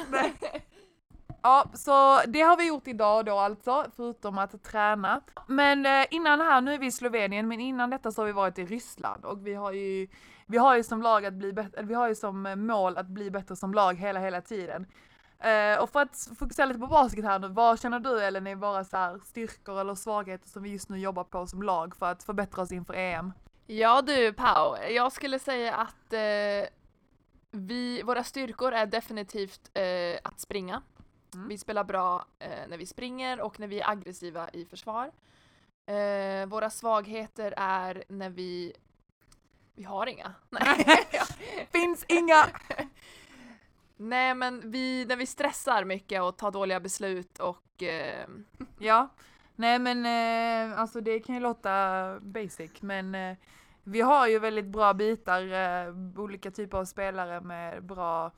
Ja, 1.42 1.64
så 1.74 2.20
det 2.26 2.40
har 2.40 2.56
vi 2.56 2.68
gjort 2.68 2.88
idag 2.88 3.24
då 3.24 3.38
alltså, 3.38 3.84
förutom 3.96 4.38
att 4.38 4.62
träna. 4.64 5.20
Men 5.46 5.86
eh, 5.86 6.06
innan 6.10 6.40
här, 6.40 6.60
nu 6.60 6.74
är 6.74 6.78
vi 6.78 6.86
i 6.86 6.92
Slovenien, 6.92 7.48
men 7.48 7.60
innan 7.60 7.90
detta 7.90 8.12
så 8.12 8.20
har 8.22 8.26
vi 8.26 8.32
varit 8.32 8.58
i 8.58 8.64
Ryssland 8.66 9.24
och 9.24 9.46
vi 9.46 9.54
har 9.54 9.72
ju, 9.72 10.08
vi 10.46 10.58
har 10.58 10.76
ju 10.76 10.82
som 10.82 11.02
lag 11.02 11.26
att 11.26 11.34
bli 11.34 11.52
bättre, 11.52 11.82
vi 11.82 11.94
har 11.94 12.08
ju 12.08 12.14
som 12.14 12.46
eh, 12.46 12.56
mål 12.56 12.96
att 12.96 13.06
bli 13.06 13.30
bättre 13.30 13.56
som 13.56 13.74
lag 13.74 13.94
hela, 13.94 14.20
hela 14.20 14.40
tiden. 14.40 14.86
Eh, 15.38 15.78
och 15.78 15.90
för 15.90 16.00
att 16.00 16.28
fokusera 16.38 16.66
lite 16.66 16.80
på 16.80 16.86
basket 16.86 17.24
här 17.24 17.38
nu, 17.38 17.48
vad 17.48 17.80
känner 17.80 18.00
du 18.00 18.20
Ellen 18.20 18.46
är 18.46 18.54
våra 18.54 18.84
så 18.84 18.96
här 18.96 19.20
styrkor 19.24 19.80
eller 19.80 19.94
svagheter 19.94 20.48
som 20.48 20.62
vi 20.62 20.70
just 20.70 20.88
nu 20.88 20.98
jobbar 20.98 21.24
på 21.24 21.46
som 21.46 21.62
lag 21.62 21.96
för 21.96 22.06
att 22.06 22.22
förbättra 22.22 22.62
oss 22.62 22.72
inför 22.72 22.94
EM? 22.94 23.32
Ja 23.66 24.02
du 24.02 24.32
Pau, 24.32 24.76
jag 24.90 25.12
skulle 25.12 25.38
säga 25.38 25.74
att 25.74 26.12
eh, 26.12 26.68
vi, 27.50 28.02
våra 28.02 28.24
styrkor 28.24 28.72
är 28.72 28.86
definitivt 28.86 29.70
eh, 29.74 30.18
att 30.24 30.40
springa. 30.40 30.82
Mm. 31.34 31.48
Vi 31.48 31.58
spelar 31.58 31.84
bra 31.84 32.26
när 32.68 32.78
vi 32.78 32.86
springer 32.86 33.40
och 33.40 33.60
när 33.60 33.66
vi 33.66 33.80
är 33.80 33.90
aggressiva 33.90 34.48
i 34.52 34.64
försvar. 34.64 35.10
Våra 36.46 36.70
svagheter 36.70 37.54
är 37.56 38.04
när 38.08 38.30
vi... 38.30 38.72
Vi 39.74 39.84
har 39.84 40.06
inga. 40.06 40.34
Nej, 40.50 40.86
Finns 41.72 42.04
inga! 42.08 42.46
Nej 43.96 44.34
men 44.34 44.70
vi, 44.70 45.04
när 45.08 45.16
vi 45.16 45.26
stressar 45.26 45.84
mycket 45.84 46.22
och 46.22 46.36
tar 46.36 46.50
dåliga 46.50 46.80
beslut 46.80 47.38
och 47.38 47.82
eh, 47.82 48.28
Ja, 48.78 49.08
nej 49.56 49.78
men 49.78 50.06
eh, 50.06 50.80
alltså 50.80 51.00
det 51.00 51.20
kan 51.20 51.34
ju 51.34 51.40
låta 51.40 52.20
basic 52.20 52.82
men 52.82 53.14
eh, 53.14 53.36
vi 53.84 54.00
har 54.00 54.28
ju 54.28 54.38
väldigt 54.38 54.64
bra 54.64 54.94
bitar, 54.94 55.52
eh, 55.52 55.94
olika 56.16 56.50
typer 56.50 56.78
av 56.78 56.84
spelare 56.84 57.40
med 57.40 57.84
bra 57.84 58.32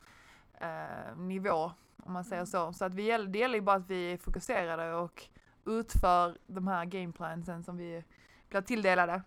eh, 0.61 1.17
nivå 1.17 1.71
om 2.03 2.13
man 2.13 2.23
säger 2.23 2.45
så. 2.45 2.73
Så 2.73 2.85
att 2.85 2.93
vi, 2.93 3.17
det 3.27 3.39
gäller 3.39 3.55
ju 3.55 3.61
bara 3.61 3.75
att 3.75 3.89
vi 3.89 4.13
är 4.13 4.17
fokuserade 4.17 4.93
och 4.93 5.23
utför 5.65 6.37
de 6.47 6.67
här 6.67 6.85
gameplansen 6.85 7.63
som 7.63 7.77
vi 7.77 8.03
blir 8.49 8.61
tilldelade. 8.61 9.21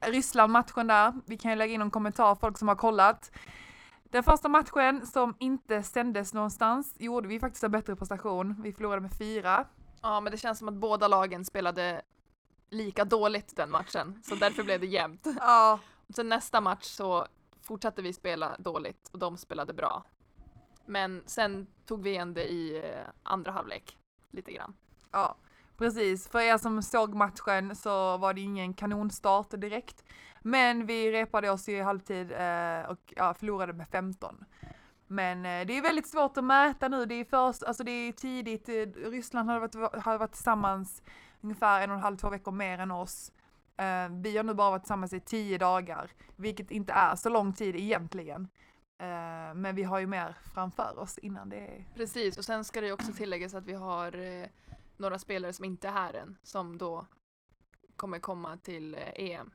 Ryssland-matchen 0.00 0.86
där, 0.86 1.12
vi 1.26 1.38
kan 1.38 1.50
ju 1.50 1.56
lägga 1.56 1.74
in 1.74 1.82
en 1.82 1.90
kommentar 1.90 2.34
folk 2.34 2.58
som 2.58 2.68
har 2.68 2.76
kollat. 2.76 3.30
Den 4.10 4.22
första 4.22 4.48
matchen 4.48 5.06
som 5.06 5.34
inte 5.38 5.82
sändes 5.82 6.34
någonstans 6.34 6.94
gjorde 6.98 7.28
vi 7.28 7.40
faktiskt 7.40 7.64
en 7.64 7.70
bättre 7.70 7.96
prestation. 7.96 8.62
Vi 8.62 8.72
förlorade 8.72 9.00
med 9.00 9.12
fyra. 9.18 9.66
ja 10.02 10.20
men 10.20 10.30
det 10.30 10.38
känns 10.38 10.58
som 10.58 10.68
att 10.68 10.74
båda 10.74 11.08
lagen 11.08 11.44
spelade 11.44 12.02
lika 12.70 13.04
dåligt 13.04 13.56
den 13.56 13.70
matchen 13.70 14.22
så 14.24 14.34
därför 14.34 14.62
blev 14.62 14.80
det 14.80 14.86
jämnt. 14.86 15.26
Ja, 15.40 15.78
Sen 16.14 16.28
nästa 16.28 16.60
match 16.60 16.84
så 16.84 17.26
fortsatte 17.62 18.02
vi 18.02 18.12
spela 18.12 18.56
dåligt 18.58 19.08
och 19.12 19.18
de 19.18 19.36
spelade 19.36 19.72
bra. 19.72 20.04
Men 20.86 21.22
sen 21.26 21.66
tog 21.86 22.02
vi 22.02 22.10
igen 22.10 22.34
det 22.34 22.44
i 22.52 22.76
eh, 22.76 23.08
andra 23.22 23.52
halvlek 23.52 23.98
lite 24.30 24.52
grann. 24.52 24.76
ja, 25.12 25.36
precis. 25.76 26.28
För 26.28 26.40
er 26.40 26.58
som 26.58 26.82
såg 26.82 27.14
matchen 27.14 27.76
så 27.76 28.16
var 28.16 28.34
det 28.34 28.40
ingen 28.40 28.74
kanonstart 28.74 29.50
direkt. 29.50 30.04
Men 30.42 30.86
vi 30.86 31.12
repade 31.12 31.50
oss 31.50 31.68
i 31.68 31.80
halvtid 31.80 32.32
eh, 32.32 32.90
och 32.90 33.12
ja, 33.16 33.34
förlorade 33.34 33.72
med 33.72 33.88
15. 33.88 34.44
Men 35.06 35.38
eh, 35.46 35.66
det 35.66 35.78
är 35.78 35.82
väldigt 35.82 36.08
svårt 36.08 36.36
att 36.36 36.44
mäta 36.44 36.88
nu. 36.88 37.06
Det 37.06 37.14
är 37.14 37.24
först, 37.24 37.62
alltså 37.62 37.84
det 37.84 37.90
är 37.90 38.12
tidigt. 38.12 38.68
Eh, 38.68 39.10
Ryssland 39.10 39.50
har 39.50 39.60
varit, 39.60 40.04
har 40.04 40.18
varit 40.18 40.32
tillsammans 40.32 41.02
ungefär 41.40 41.80
en 41.80 41.90
och 41.90 41.96
en 41.96 42.02
halv, 42.02 42.16
två 42.16 42.30
veckor 42.30 42.52
mer 42.52 42.78
än 42.78 42.90
oss. 42.90 43.32
Eh, 43.76 44.08
vi 44.22 44.36
har 44.36 44.44
nu 44.44 44.54
bara 44.54 44.70
varit 44.70 44.82
tillsammans 44.82 45.12
i 45.12 45.20
tio 45.20 45.58
dagar, 45.58 46.10
vilket 46.36 46.70
inte 46.70 46.92
är 46.92 47.16
så 47.16 47.28
lång 47.28 47.52
tid 47.52 47.76
egentligen. 47.76 48.48
Eh, 48.98 49.54
men 49.54 49.74
vi 49.74 49.82
har 49.82 49.98
ju 49.98 50.06
mer 50.06 50.36
framför 50.54 50.98
oss 50.98 51.18
innan 51.18 51.48
det 51.48 51.56
är 51.56 51.84
Precis, 51.94 52.38
och 52.38 52.44
sen 52.44 52.64
ska 52.64 52.80
det 52.80 52.92
också 52.92 53.12
tilläggas 53.12 53.54
att 53.54 53.66
vi 53.66 53.74
har 53.74 54.16
eh, 54.16 54.46
några 54.96 55.18
spelare 55.18 55.52
som 55.52 55.64
inte 55.64 55.88
är 55.88 55.92
här 55.92 56.14
än, 56.14 56.36
som 56.42 56.78
då 56.78 57.06
kommer 57.96 58.18
komma 58.18 58.56
till 58.56 58.94
eh, 58.94 59.00
EM. 59.14 59.50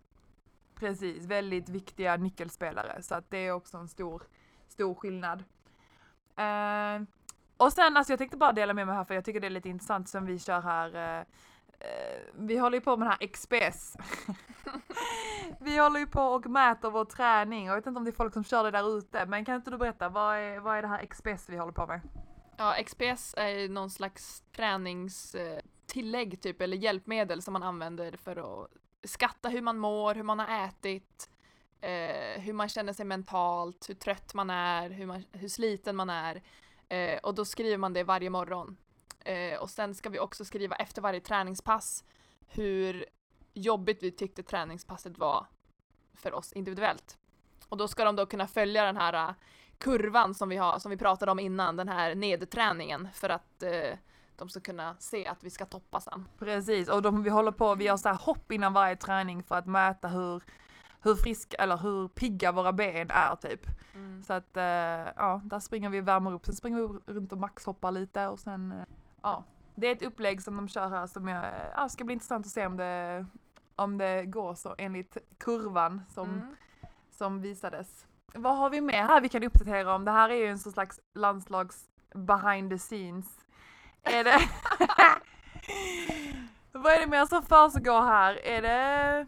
Precis, 0.83 1.25
väldigt 1.25 1.69
viktiga 1.69 2.17
nyckelspelare 2.17 3.01
så 3.01 3.15
att 3.15 3.29
det 3.29 3.37
är 3.37 3.51
också 3.51 3.77
en 3.77 3.87
stor, 3.87 4.23
stor 4.67 4.95
skillnad. 4.95 5.39
Uh, 6.39 7.07
och 7.57 7.73
sen, 7.73 7.97
alltså 7.97 8.13
jag 8.13 8.17
tänkte 8.17 8.37
bara 8.37 8.51
dela 8.51 8.73
med 8.73 8.87
mig 8.87 8.95
här 8.95 9.03
för 9.03 9.15
jag 9.15 9.25
tycker 9.25 9.39
det 9.39 9.47
är 9.47 9.51
lite 9.51 9.69
intressant 9.69 10.09
som 10.09 10.25
vi 10.25 10.39
kör 10.39 10.61
här. 10.61 11.19
Uh, 11.19 11.25
vi 12.33 12.57
håller 12.57 12.77
ju 12.77 12.81
på 12.81 12.97
med 12.97 13.07
den 13.07 13.17
här 13.19 13.27
XPS. 13.27 13.97
vi 15.59 15.77
håller 15.77 15.99
ju 15.99 16.07
på 16.07 16.21
och 16.21 16.45
mäter 16.45 16.89
vår 16.89 17.05
träning 17.05 17.63
och 17.63 17.71
jag 17.71 17.75
vet 17.75 17.87
inte 17.87 17.97
om 17.97 18.03
det 18.03 18.09
är 18.09 18.15
folk 18.15 18.33
som 18.33 18.43
kör 18.43 18.63
det 18.63 18.71
där 18.71 18.97
ute 18.97 19.25
men 19.25 19.45
kan 19.45 19.55
inte 19.55 19.71
du 19.71 19.77
berätta 19.77 20.09
vad 20.09 20.37
är, 20.37 20.59
vad 20.59 20.77
är 20.77 20.81
det 20.81 20.87
här 20.87 21.05
XPS 21.05 21.49
vi 21.49 21.57
håller 21.57 21.73
på 21.73 21.87
med? 21.87 22.01
Ja, 22.57 22.75
XPS 22.85 23.33
är 23.37 23.47
ju 23.47 23.69
någon 23.69 23.89
slags 23.89 24.43
träningstillägg 24.55 26.41
typ, 26.41 26.61
eller 26.61 26.77
hjälpmedel 26.77 27.41
som 27.41 27.53
man 27.53 27.63
använder 27.63 28.17
för 28.17 28.63
att 28.63 28.69
skatta 29.03 29.49
hur 29.49 29.61
man 29.61 29.77
mår, 29.77 30.15
hur 30.15 30.23
man 30.23 30.39
har 30.39 30.65
ätit, 30.65 31.29
eh, 31.81 32.41
hur 32.41 32.53
man 32.53 32.69
känner 32.69 32.93
sig 32.93 33.05
mentalt, 33.05 33.89
hur 33.89 33.95
trött 33.95 34.33
man 34.33 34.49
är, 34.49 34.89
hur, 34.89 35.05
man, 35.05 35.23
hur 35.31 35.47
sliten 35.47 35.95
man 35.95 36.09
är. 36.09 36.43
Eh, 36.89 37.17
och 37.17 37.35
då 37.35 37.45
skriver 37.45 37.77
man 37.77 37.93
det 37.93 38.03
varje 38.03 38.29
morgon. 38.29 38.77
Eh, 39.19 39.59
och 39.59 39.69
sen 39.69 39.95
ska 39.95 40.09
vi 40.09 40.19
också 40.19 40.45
skriva 40.45 40.75
efter 40.75 41.01
varje 41.01 41.19
träningspass 41.19 42.03
hur 42.47 43.05
jobbigt 43.53 44.03
vi 44.03 44.11
tyckte 44.11 44.43
träningspasset 44.43 45.17
var 45.17 45.45
för 46.13 46.33
oss 46.33 46.53
individuellt. 46.53 47.17
Och 47.69 47.77
då 47.77 47.87
ska 47.87 48.05
de 48.05 48.15
då 48.15 48.25
kunna 48.25 48.47
följa 48.47 48.85
den 48.85 48.97
här 48.97 49.29
eh, 49.29 49.35
kurvan 49.77 50.35
som 50.35 50.49
vi 50.49 50.57
har, 50.57 50.79
som 50.79 50.91
vi 50.91 50.97
pratade 50.97 51.31
om 51.31 51.39
innan, 51.39 51.75
den 51.75 51.89
här 51.89 52.15
nedträningen 52.15 53.09
för 53.13 53.29
att 53.29 53.63
eh, 53.63 53.97
de 54.37 54.49
ska 54.49 54.59
kunna 54.59 54.95
se 54.99 55.27
att 55.27 55.43
vi 55.43 55.49
ska 55.49 55.65
toppa 55.65 55.99
sen. 56.01 56.27
Precis, 56.39 56.89
och 56.89 57.01
de, 57.01 57.23
vi 57.23 57.29
håller 57.29 57.51
på, 57.51 57.75
vi 57.75 57.83
gör 57.85 57.97
så 57.97 58.09
här 58.09 58.15
hopp 58.15 58.51
innan 58.51 58.73
varje 58.73 58.95
träning 58.95 59.43
för 59.43 59.55
att 59.55 59.65
mäta 59.65 60.07
hur, 60.07 60.43
hur 61.01 61.15
friska 61.15 61.57
eller 61.57 61.77
hur 61.77 62.07
pigga 62.07 62.51
våra 62.51 62.73
ben 62.73 63.07
är 63.11 63.35
typ. 63.35 63.65
Så 64.27 64.33
att 64.33 64.57
eh, 64.57 64.63
ja, 64.63 65.41
där 65.43 65.59
springer 65.59 65.89
vi 65.89 66.01
och 66.01 66.07
värmer 66.07 66.33
upp, 66.33 66.45
sen 66.45 66.55
springer 66.55 66.77
vi 66.77 67.13
runt 67.13 67.31
och 67.31 67.37
maxhoppar 67.37 67.91
lite 67.91 68.27
och 68.27 68.39
sen 68.39 68.71
eh, 68.71 68.85
ja. 69.21 69.43
Det 69.75 69.87
är 69.87 69.91
ett 69.91 70.03
upplägg 70.03 70.41
som 70.43 70.55
de 70.55 70.67
kör 70.67 70.89
här 70.89 71.07
som 71.07 71.27
jag, 71.27 71.45
ja, 71.75 71.89
ska 71.89 72.03
bli 72.03 72.13
intressant 72.13 72.45
att 72.45 72.51
se 72.51 72.65
om 72.65 72.77
det, 72.77 73.25
om 73.75 73.97
det 73.97 74.25
går 74.25 74.55
så 74.55 74.75
enligt 74.77 75.17
kurvan 75.37 76.01
som, 76.09 76.29
Mm. 76.29 76.55
som 77.11 77.41
visades. 77.41 78.05
Vad 78.35 78.57
har 78.57 78.69
vi 78.69 78.81
mer 78.81 79.03
här 79.03 79.21
vi 79.21 79.29
kan 79.29 79.43
uppdatera 79.43 79.95
om? 79.95 80.05
Det 80.05 80.11
här 80.11 80.29
är 80.29 80.35
ju 80.35 80.47
en 80.47 80.59
slags 80.59 80.99
landslags 81.13 81.89
behind 82.15 82.69
the 82.71 82.77
scenes. 82.77 83.42
Är 84.03 84.23
det... 84.23 84.49
Vad 86.79 86.93
är 86.93 86.99
det 86.99 87.07
mer 87.07 87.25
som 87.25 87.43
försiggår 87.43 88.01
här? 88.01 88.45
Är 88.45 88.61
det... 88.61 89.25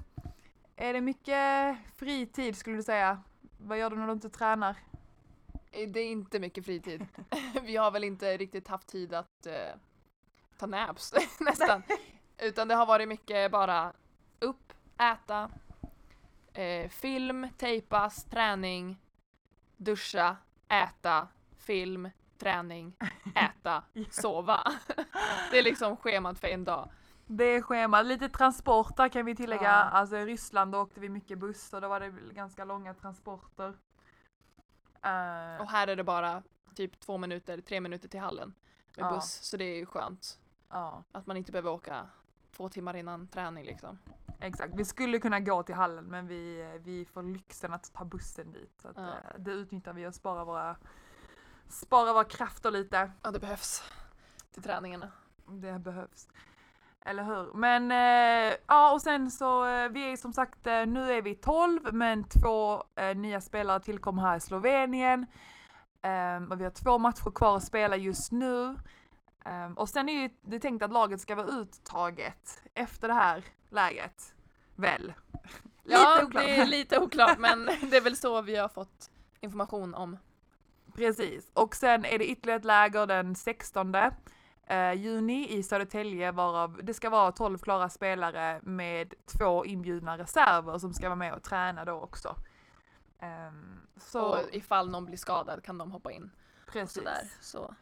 Är 0.75 0.93
det 0.93 1.01
mycket 1.01 1.77
fritid 1.95 2.57
skulle 2.57 2.75
du 2.75 2.83
säga? 2.83 3.21
Vad 3.57 3.77
gör 3.77 3.89
du 3.89 3.95
när 3.95 4.07
du 4.07 4.13
inte 4.13 4.29
tränar? 4.29 4.75
Eh, 5.71 5.89
Det 5.89 5.99
är 5.99 6.11
inte 6.11 6.39
mycket 6.39 6.65
fritid. 6.65 7.05
vi 7.63 7.75
har 7.77 7.91
väl 7.91 8.03
inte 8.03 8.37
riktigt 8.37 8.67
haft 8.67 8.87
tid 8.87 9.13
att 9.13 9.45
eh, 9.45 9.75
ta 10.57 10.65
naps 10.65 11.13
nästan. 11.39 11.83
Utan 12.37 12.67
det 12.67 12.75
har 12.75 12.85
varit 12.85 13.07
mycket 13.07 13.51
bara 13.51 13.93
upp, 14.39 14.73
äta, 14.99 15.49
eh, 16.53 16.89
film, 16.89 17.47
tejpas, 17.57 18.23
träning, 18.23 18.97
duscha, 19.77 20.37
äta, 20.67 21.27
film, 21.57 22.09
träning, 22.37 22.95
äta, 23.35 23.83
sova. 24.09 24.59
det 25.51 25.59
är 25.59 25.63
liksom 25.63 25.97
schemat 25.97 26.39
för 26.39 26.47
en 26.47 26.63
dag. 26.63 26.91
Det 27.27 27.43
är 27.43 27.61
schema. 27.61 28.01
Lite 28.01 28.29
transporter 28.29 29.09
kan 29.09 29.25
vi 29.25 29.35
tillägga. 29.35 29.63
Ja. 29.63 29.69
Alltså 29.69 30.17
i 30.17 30.25
Ryssland 30.25 30.71
då 30.71 30.79
åkte 30.81 30.99
vi 30.99 31.09
mycket 31.09 31.37
buss 31.39 31.73
och 31.73 31.81
då 31.81 31.87
var 31.87 31.99
det 31.99 32.09
ganska 32.33 32.65
långa 32.65 32.93
transporter. 32.93 33.67
Eh, 35.01 35.61
Och 35.61 35.69
här 35.69 35.87
är 35.87 35.95
det 35.95 36.03
bara 36.03 36.43
typ 36.75 36.99
två 36.99 37.17
minuter, 37.17 37.61
tre 37.61 37.79
minuter 37.81 38.09
till 38.09 38.19
hallen 38.19 38.53
med 38.97 39.05
Ja. 39.05 39.09
buss. 39.09 39.39
Så 39.43 39.57
det 39.57 39.63
är 39.65 39.75
ju 39.75 39.85
skönt 39.85 40.39
ja, 40.69 41.03
att 41.11 41.25
man 41.27 41.37
inte 41.37 41.51
behöver 41.51 41.69
åka 41.71 42.07
två 42.57 42.69
timmar 42.69 42.95
innan 42.95 43.27
träning 43.27 43.65
liksom. 43.65 43.99
Exakt, 44.39 44.73
vi 44.75 44.85
skulle 44.85 45.19
kunna 45.19 45.39
gå 45.39 45.63
till 45.63 45.75
hallen 45.75 46.05
men 46.05 46.27
vi, 46.27 46.77
vi 46.83 47.05
får 47.05 47.23
lyxen 47.23 47.73
att 47.73 47.93
ta 47.93 48.05
bussen 48.05 48.51
dit. 48.51 48.81
Så 48.81 48.87
att, 48.87 48.97
Ja. 48.97 49.03
eh, 49.07 49.39
det 49.39 49.51
utnyttjar 49.51 49.93
vi 49.93 50.07
och 50.07 50.15
sparar 50.15 50.45
våra, 50.45 50.77
sparar 51.69 52.13
våra 52.13 52.23
krafter 52.23 52.71
lite. 52.71 53.11
Ja, 53.21 53.31
det 53.31 53.39
behövs 53.39 53.83
till 54.53 54.63
träningarna. 54.63 55.11
Det 55.47 55.79
behövs. 55.79 56.27
Eller 57.01 57.23
hur? 57.23 57.53
Men 57.53 57.91
eh, 57.91 58.57
ja 58.67 58.91
och 58.93 59.01
sen 59.01 59.31
så 59.31 59.65
eh, 59.65 59.89
vi 59.89 60.11
är 60.11 60.17
som 60.17 60.33
sagt 60.33 60.67
eh, 60.67 60.85
nu 60.85 61.11
är 61.11 61.21
vi 61.21 61.35
12 61.35 61.93
men 61.93 62.23
två 62.23 62.83
eh, 62.95 63.15
nya 63.15 63.41
spelare 63.41 63.79
tillkommer 63.79 64.21
här 64.21 64.37
i 64.37 64.39
Slovenien. 64.39 65.25
Ehm, 66.01 66.51
och 66.51 66.59
vi 66.59 66.63
har 66.63 66.71
två 66.71 66.97
matcher 66.97 67.31
kvar 67.31 67.57
att 67.57 67.63
spela 67.63 67.95
just 67.95 68.31
nu. 68.31 68.75
Ehm, 69.45 69.73
och 69.73 69.89
sen 69.89 70.09
är 70.09 70.13
ju 70.13 70.29
det 70.41 70.59
tänkt 70.59 70.83
att 70.83 70.91
laget 70.91 71.21
ska 71.21 71.35
vara 71.35 71.47
uttaget 71.47 72.61
efter 72.73 73.07
det 73.07 73.13
här 73.13 73.43
läget. 73.69 74.35
Väl? 74.75 75.13
Ja, 75.83 76.23
oklart. 76.23 76.43
det 76.43 76.55
är 76.55 76.65
lite 76.65 76.99
oklart 76.99 77.37
men 77.37 77.65
det 77.89 77.97
är 77.97 78.01
väl 78.01 78.17
så 78.17 78.41
vi 78.41 78.55
har 78.55 78.69
fått 78.69 79.11
information 79.41 79.95
om. 79.95 80.17
Precis. 80.95 81.51
Och 81.53 81.75
sen 81.75 82.05
är 82.05 82.19
det 82.19 82.25
ytterligare 82.25 82.59
ett 82.59 82.65
läger 82.65 83.07
den 83.07 83.35
16 83.35 83.95
eh, 84.67 84.93
juni 84.93 85.47
i 85.49 85.63
Södertälje 85.63 86.31
varav 86.31 86.79
det 86.83 86.93
ska 86.93 87.09
vara 87.09 87.31
12 87.31 87.57
klara 87.57 87.89
spelare 87.89 88.59
med 88.63 89.13
två 89.25 89.65
inbjudna 89.65 90.17
reserver 90.17 90.77
som 90.77 90.93
ska 90.93 91.09
vara 91.09 91.15
med 91.15 91.33
och 91.33 91.43
träna 91.43 91.85
då 91.85 91.93
också. 91.93 92.35
Ehm, 93.19 93.81
så 93.97 94.21
Och 94.21 94.39
ifall 94.51 94.89
någon 94.89 95.05
blir 95.05 95.17
skadad 95.17 95.63
kan 95.63 95.77
de 95.77 95.91
hoppa 95.91 96.11
in. 96.11 96.31
precis. 96.71 96.93
Sådär. 96.93 97.27
Så. 97.41 97.75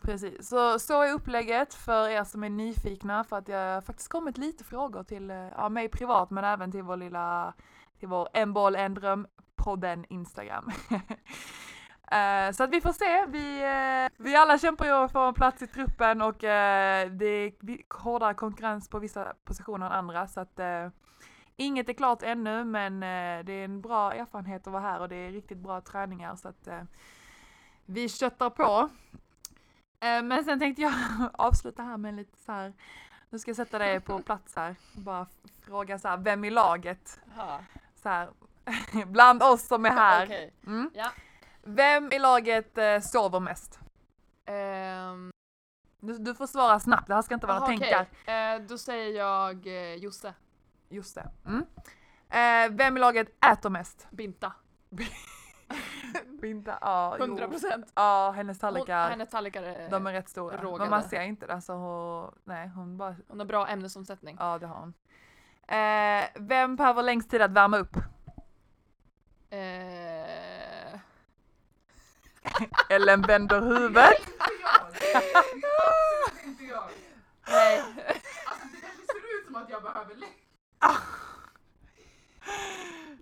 precis. 0.00 0.48
Så, 0.48 0.78
så 0.78 1.02
är 1.02 1.12
upplägget 1.12 1.74
för 1.74 2.08
er 2.08 2.24
som 2.24 2.44
är 2.44 2.50
nyfikna 2.50 3.24
för 3.24 3.38
att 3.38 3.48
jag 3.48 3.74
har 3.74 3.80
faktiskt 3.80 4.08
kommit 4.08 4.38
lite 4.38 4.64
frågor 4.64 5.02
till 5.02 5.30
eh, 5.30 5.36
ja, 5.36 5.68
mig 5.68 5.88
privat 5.88 6.30
men 6.30 6.44
även 6.44 6.72
till 6.72 6.82
vår 6.82 6.96
lilla, 6.96 7.54
till 7.98 8.08
vår 8.08 8.28
en 8.32 8.52
boll 8.52 8.76
en 8.76 8.94
dröm 8.94 9.26
podden 9.56 10.04
Instagram. 10.08 10.70
Eh, 12.10 12.52
så 12.52 12.62
att 12.64 12.70
vi 12.70 12.80
får 12.80 12.92
se. 12.92 13.26
Vi, 13.26 13.62
eh, 13.62 14.24
vi 14.24 14.36
alla 14.36 14.58
kämpar 14.58 14.84
ju 14.84 15.08
för 15.08 15.28
en 15.28 15.34
plats 15.34 15.62
i 15.62 15.66
truppen 15.66 16.22
och 16.22 16.44
eh, 16.44 17.10
det 17.10 17.26
är 17.26 17.52
hårdare 18.02 18.34
konkurrens 18.34 18.88
på 18.88 18.98
vissa 18.98 19.34
positioner 19.44 19.86
än 19.86 19.92
andra 19.92 20.26
så 20.26 20.40
att 20.40 20.60
inget 21.56 21.88
är 21.88 21.92
klart 21.92 22.22
ännu 22.22 22.64
men 22.64 23.00
det 23.46 23.52
är 23.52 23.64
en 23.64 23.80
bra 23.80 24.12
erfarenhet 24.12 24.66
att 24.66 24.72
vara 24.72 24.82
här 24.82 25.00
och 25.00 25.08
det 25.08 25.16
är 25.16 25.30
riktigt 25.30 25.58
bra 25.58 25.80
träningar 25.80 26.36
så 26.36 26.48
att 26.48 26.68
vi 27.86 28.08
köttar 28.08 28.50
på. 28.50 28.88
Men 30.00 30.44
sen 30.44 30.58
tänkte 30.58 30.82
jag 30.82 30.92
avsluta 31.32 31.82
här 31.82 31.96
med 31.96 32.14
lite 32.14 32.38
så 32.38 32.52
här. 32.52 32.72
Nu 33.30 33.38
ska 33.38 33.48
jag 33.48 33.56
sätta 33.56 33.78
dig 33.78 34.00
på 34.00 34.18
plats 34.22 34.56
här. 34.56 34.74
Bara 34.96 35.22
f- 35.22 35.50
fråga 35.66 35.98
så 35.98 36.08
här, 36.08 36.16
vem 36.16 36.44
i 36.44 36.50
laget? 36.50 37.20
Så 37.94 38.08
här, 38.08 38.28
bland 39.06 39.42
oss 39.42 39.66
som 39.66 39.86
är 39.86 39.90
här. 39.90 40.26
Mm. 40.66 40.90
Ja. 40.94 41.10
Vem 41.66 42.12
i 42.12 42.18
laget 42.18 42.78
eh, 42.78 43.00
sover 43.00 43.40
mest? 43.40 43.80
Ehm, 44.46 45.30
Du, 46.00 46.18
du 46.18 46.34
får 46.34 46.46
svara 46.46 46.80
snabbt, 46.80 47.08
det 47.08 47.14
här 47.14 47.22
ska 47.22 47.34
inte 47.34 47.46
vara 47.46 47.56
aha, 47.56 47.66
några 47.66 47.78
tankar. 47.80 48.06
okej. 48.22 48.34
Eh, 48.54 48.60
då 48.60 48.78
säger 48.78 49.18
jag 49.18 49.66
eh, 49.66 49.94
Josse. 49.94 50.34
Just 50.88 51.14
det. 51.14 51.30
Mm. 51.46 51.66
Eh, 52.28 52.76
vem 52.76 52.96
i 52.96 53.00
laget 53.00 53.44
äter 53.52 53.70
mest? 53.70 54.06
Binta. 54.10 54.52
Binta, 56.42 56.78
ja. 56.80 57.16
jo. 57.18 57.24
100 57.24 57.48
procent. 57.48 57.92
Ja, 57.94 58.30
hennes 58.36 58.58
tallrikar. 58.58 59.10
Hennes 59.10 59.30
tallrikar 59.30 59.62
är, 59.62 59.90
De 59.90 60.06
är 60.06 60.12
rätt 60.12 60.28
stora. 60.28 60.78
Men 60.78 60.90
man 60.90 61.02
ser 61.02 61.20
inte 61.22 61.46
det. 61.46 61.52
Alltså, 61.54 61.72
hon, 61.72 62.34
nej, 62.44 62.68
hon 62.68 62.96
bara 62.96 63.16
hon 63.28 63.38
har 63.38 63.46
bra 63.46 63.68
ämnesomsättning. 63.68 64.36
Ja, 64.40 64.58
det 64.58 64.66
har 64.66 64.80
hon. 64.80 64.94
Eh, 65.68 66.24
vem 66.34 66.76
behöver 66.76 67.02
längst 67.02 67.30
tid 67.30 67.42
att 67.42 67.50
värma 67.50 67.78
upp? 67.78 67.96
Eh, 69.50 69.60
Ellen 72.90 73.22
vänder 73.22 73.60
huvudet. 73.60 73.94
nej. 77.48 77.80
Alltså 78.46 78.66
det 78.72 78.80
kanske 78.80 79.06
ser 79.06 79.38
ut 79.40 79.46
som 79.46 79.56
att 79.56 79.70
jag 79.70 79.82
behöver 79.82 80.14
längre. 80.14 80.34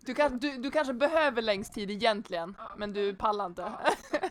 Du, 0.00 0.14
kan, 0.14 0.38
du, 0.38 0.56
du 0.56 0.70
kanske 0.70 0.92
behöver 0.94 1.42
längst 1.42 1.74
tid 1.74 1.90
egentligen, 1.90 2.56
men 2.76 2.92
du 2.92 3.14
pallar 3.14 3.46
inte. 3.46 3.72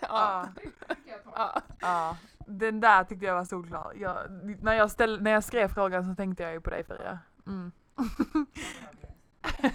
ja. 0.02 0.48
Ja, 0.88 1.18
Ja. 1.36 1.62
ja. 1.82 2.18
Den 2.48 2.80
där 2.80 3.04
tyckte 3.04 3.26
jag 3.26 3.36
var 3.36 3.46
solklar. 3.46 3.94
Jag, 3.96 4.18
när, 4.62 4.74
jag 4.74 4.92
ställ, 4.92 5.22
när 5.22 5.32
jag 5.32 5.44
skrev 5.44 5.68
frågan 5.68 6.06
så 6.10 6.16
tänkte 6.16 6.44
jag 6.44 6.54
ju 6.54 6.62
på 6.62 6.70
dig 6.70 6.84
Faria. 6.84 7.20
Mm. 7.48 7.72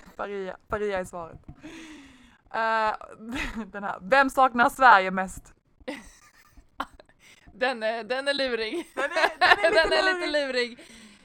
Faria, 0.17 0.57
Faria 0.69 0.99
är 0.99 1.05
svaret. 1.05 1.39
Eh, 2.57 2.95
den 3.67 3.85
här. 3.85 3.99
Vem 4.03 4.31
saknar 4.31 4.69
Sverige 4.69 5.11
mest? 5.11 5.55
Den, 7.53 7.83
är, 7.83 8.05
den 8.05 8.29
är 8.29 8.35
lurig. 8.35 8.93
Den 8.95 9.05
är, 9.05 9.71
Den 9.71 9.93
är 9.93 10.15
lite 10.15 10.27
lurig. 10.27 10.79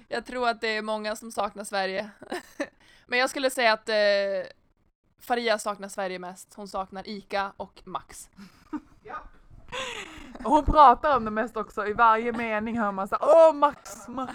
Jag 0.08 0.26
tror 0.26 0.50
att 0.50 0.62
det 0.62 0.67
är 0.67 0.82
många 0.82 1.15
som 1.15 1.32
saknar 1.32 1.63
Sverige. 1.63 2.10
Men 3.08 3.20
jag 3.20 3.30
skulle 3.30 3.50
säga 3.50 3.74
att 3.74 3.89
eh, 3.89 3.96
Faria 5.20 5.60
saknar 5.60 5.88
Sverige 5.88 6.20
mest. 6.20 6.54
Hon 6.54 6.67
saknar 6.67 7.08
Ica 7.08 7.54
och 7.58 7.82
Max. 7.84 8.30
Ja. 9.04 9.15
Och 10.44 10.52
hon 10.52 10.65
pratar 10.65 11.17
om 11.17 11.26
det 11.26 11.32
mest 11.32 11.58
också. 11.58 11.88
I 11.88 11.94
varje 11.94 12.32
mening 12.32 12.80
hör 12.80 12.91
man 12.91 13.08
så 13.08 13.15
här, 13.15 13.28
Åh 13.36 13.54
Max, 13.54 14.08
Max. 14.08 14.34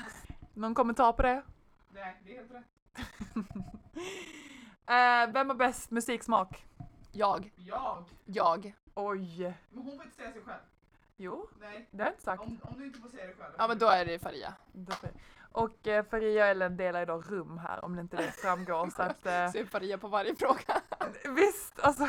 Någon 0.55 0.75
kommentar 0.75 1.13
på 1.13 1.23
det? 1.23 1.43
Nej, 1.95 2.21
det 2.25 2.31
är 2.31 2.37
helt 2.37 2.53
rätt. 2.53 2.65
Eh, 4.89 5.33
vem 5.33 5.49
har 5.49 5.55
bäst 5.55 5.91
musiksmak? 5.91 6.66
Jag. 7.17 7.53
Jag. 7.57 8.05
Jag. 8.25 8.75
Oj. 8.95 9.55
Men 9.71 9.83
hon 9.83 9.97
får 9.97 10.05
inte 10.05 10.17
säga 10.17 10.33
sig 10.33 10.43
själv. 10.43 10.61
Jo, 11.17 11.49
Nej. 11.61 11.89
det 11.91 12.03
har 12.03 12.11
jag 12.11 12.15
inte 12.15 12.25
sagt. 12.25 12.43
Om, 12.43 12.61
om 12.63 12.79
du 12.79 12.87
inte 12.87 12.99
får 12.99 13.09
säga 13.09 13.27
det 13.27 13.35
själv. 13.35 13.55
Ja 13.59 13.69
men 13.69 13.79
då 13.79 13.87
är 13.87 14.05
det 14.05 14.19
Faria. 14.19 14.55
Och 15.53 15.87
eh, 15.87 16.05
Faria 16.05 16.45
och 16.45 16.51
Ellen 16.51 16.77
delar 16.77 17.01
ju 17.01 17.07
då 17.07 17.21
rum 17.21 17.59
här 17.59 17.85
om 17.85 17.97
det 17.97 18.01
inte 18.03 18.17
det 18.17 18.33
framgår. 18.33 18.91
så 18.91 19.03
att, 19.03 19.27
eh, 19.27 19.51
Ser 19.51 19.65
Faria 19.65 19.99
på 19.99 20.09
varje 20.09 20.35
fråga. 20.35 20.83
visst, 21.37 21.81
alltså 21.81 22.09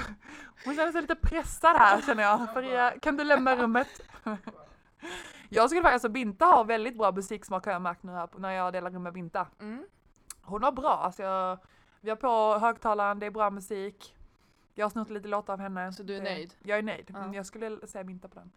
hon 0.66 0.76
känner 0.76 0.92
sig 0.92 1.02
lite 1.02 1.16
pressad 1.16 1.76
här 1.78 2.02
känner 2.02 2.24
jag. 2.24 2.54
Faria, 2.54 3.00
kan 3.00 3.18
du 3.18 3.24
lämna 3.24 3.56
rummet? 3.56 4.02
jag 5.50 5.70
skulle 5.70 5.82
faktiskt, 5.82 5.94
alltså 5.94 6.10
Binta 6.10 6.46
har 6.46 6.66
väldigt 6.66 6.98
bra 6.98 7.12
musiksmak 7.12 7.66
har 7.66 7.74
jag 7.74 7.82
märkt 7.82 8.04
nu 8.04 8.12
här 8.12 8.30
när 8.38 8.52
jag 8.52 8.74
delar 8.74 8.92
rum 8.92 9.04
med 9.04 9.14
Binta. 9.14 9.48
Mm. 9.60 9.86
Hon 10.42 10.64
har 10.64 10.72
bra, 10.72 10.98
alltså 10.98 11.24
jag, 11.24 11.58
vi 12.02 12.10
har 12.10 12.18
på 12.18 12.60
högtalaren, 12.60 13.20
det 13.20 13.26
är 13.26 13.32
bra 13.32 13.50
musik. 13.50 14.17
Jag 14.78 14.86
har 14.86 14.90
snott 14.90 15.10
lite 15.10 15.28
låtar 15.28 15.54
av 15.54 15.60
henne. 15.60 15.92
Så 15.94 16.04
du 16.04 16.14
är 16.16 16.18
Det- 16.18 16.24
nöjd? 16.24 16.54
Jag 16.64 16.78
är 16.78 16.84
nöjd. 16.84 17.12
Ja. 17.14 17.34
Jag 17.36 17.46
skulle 17.46 17.88
säga 17.88 18.04
Binta 18.04 18.28
på 18.28 18.36
den. 18.40 18.52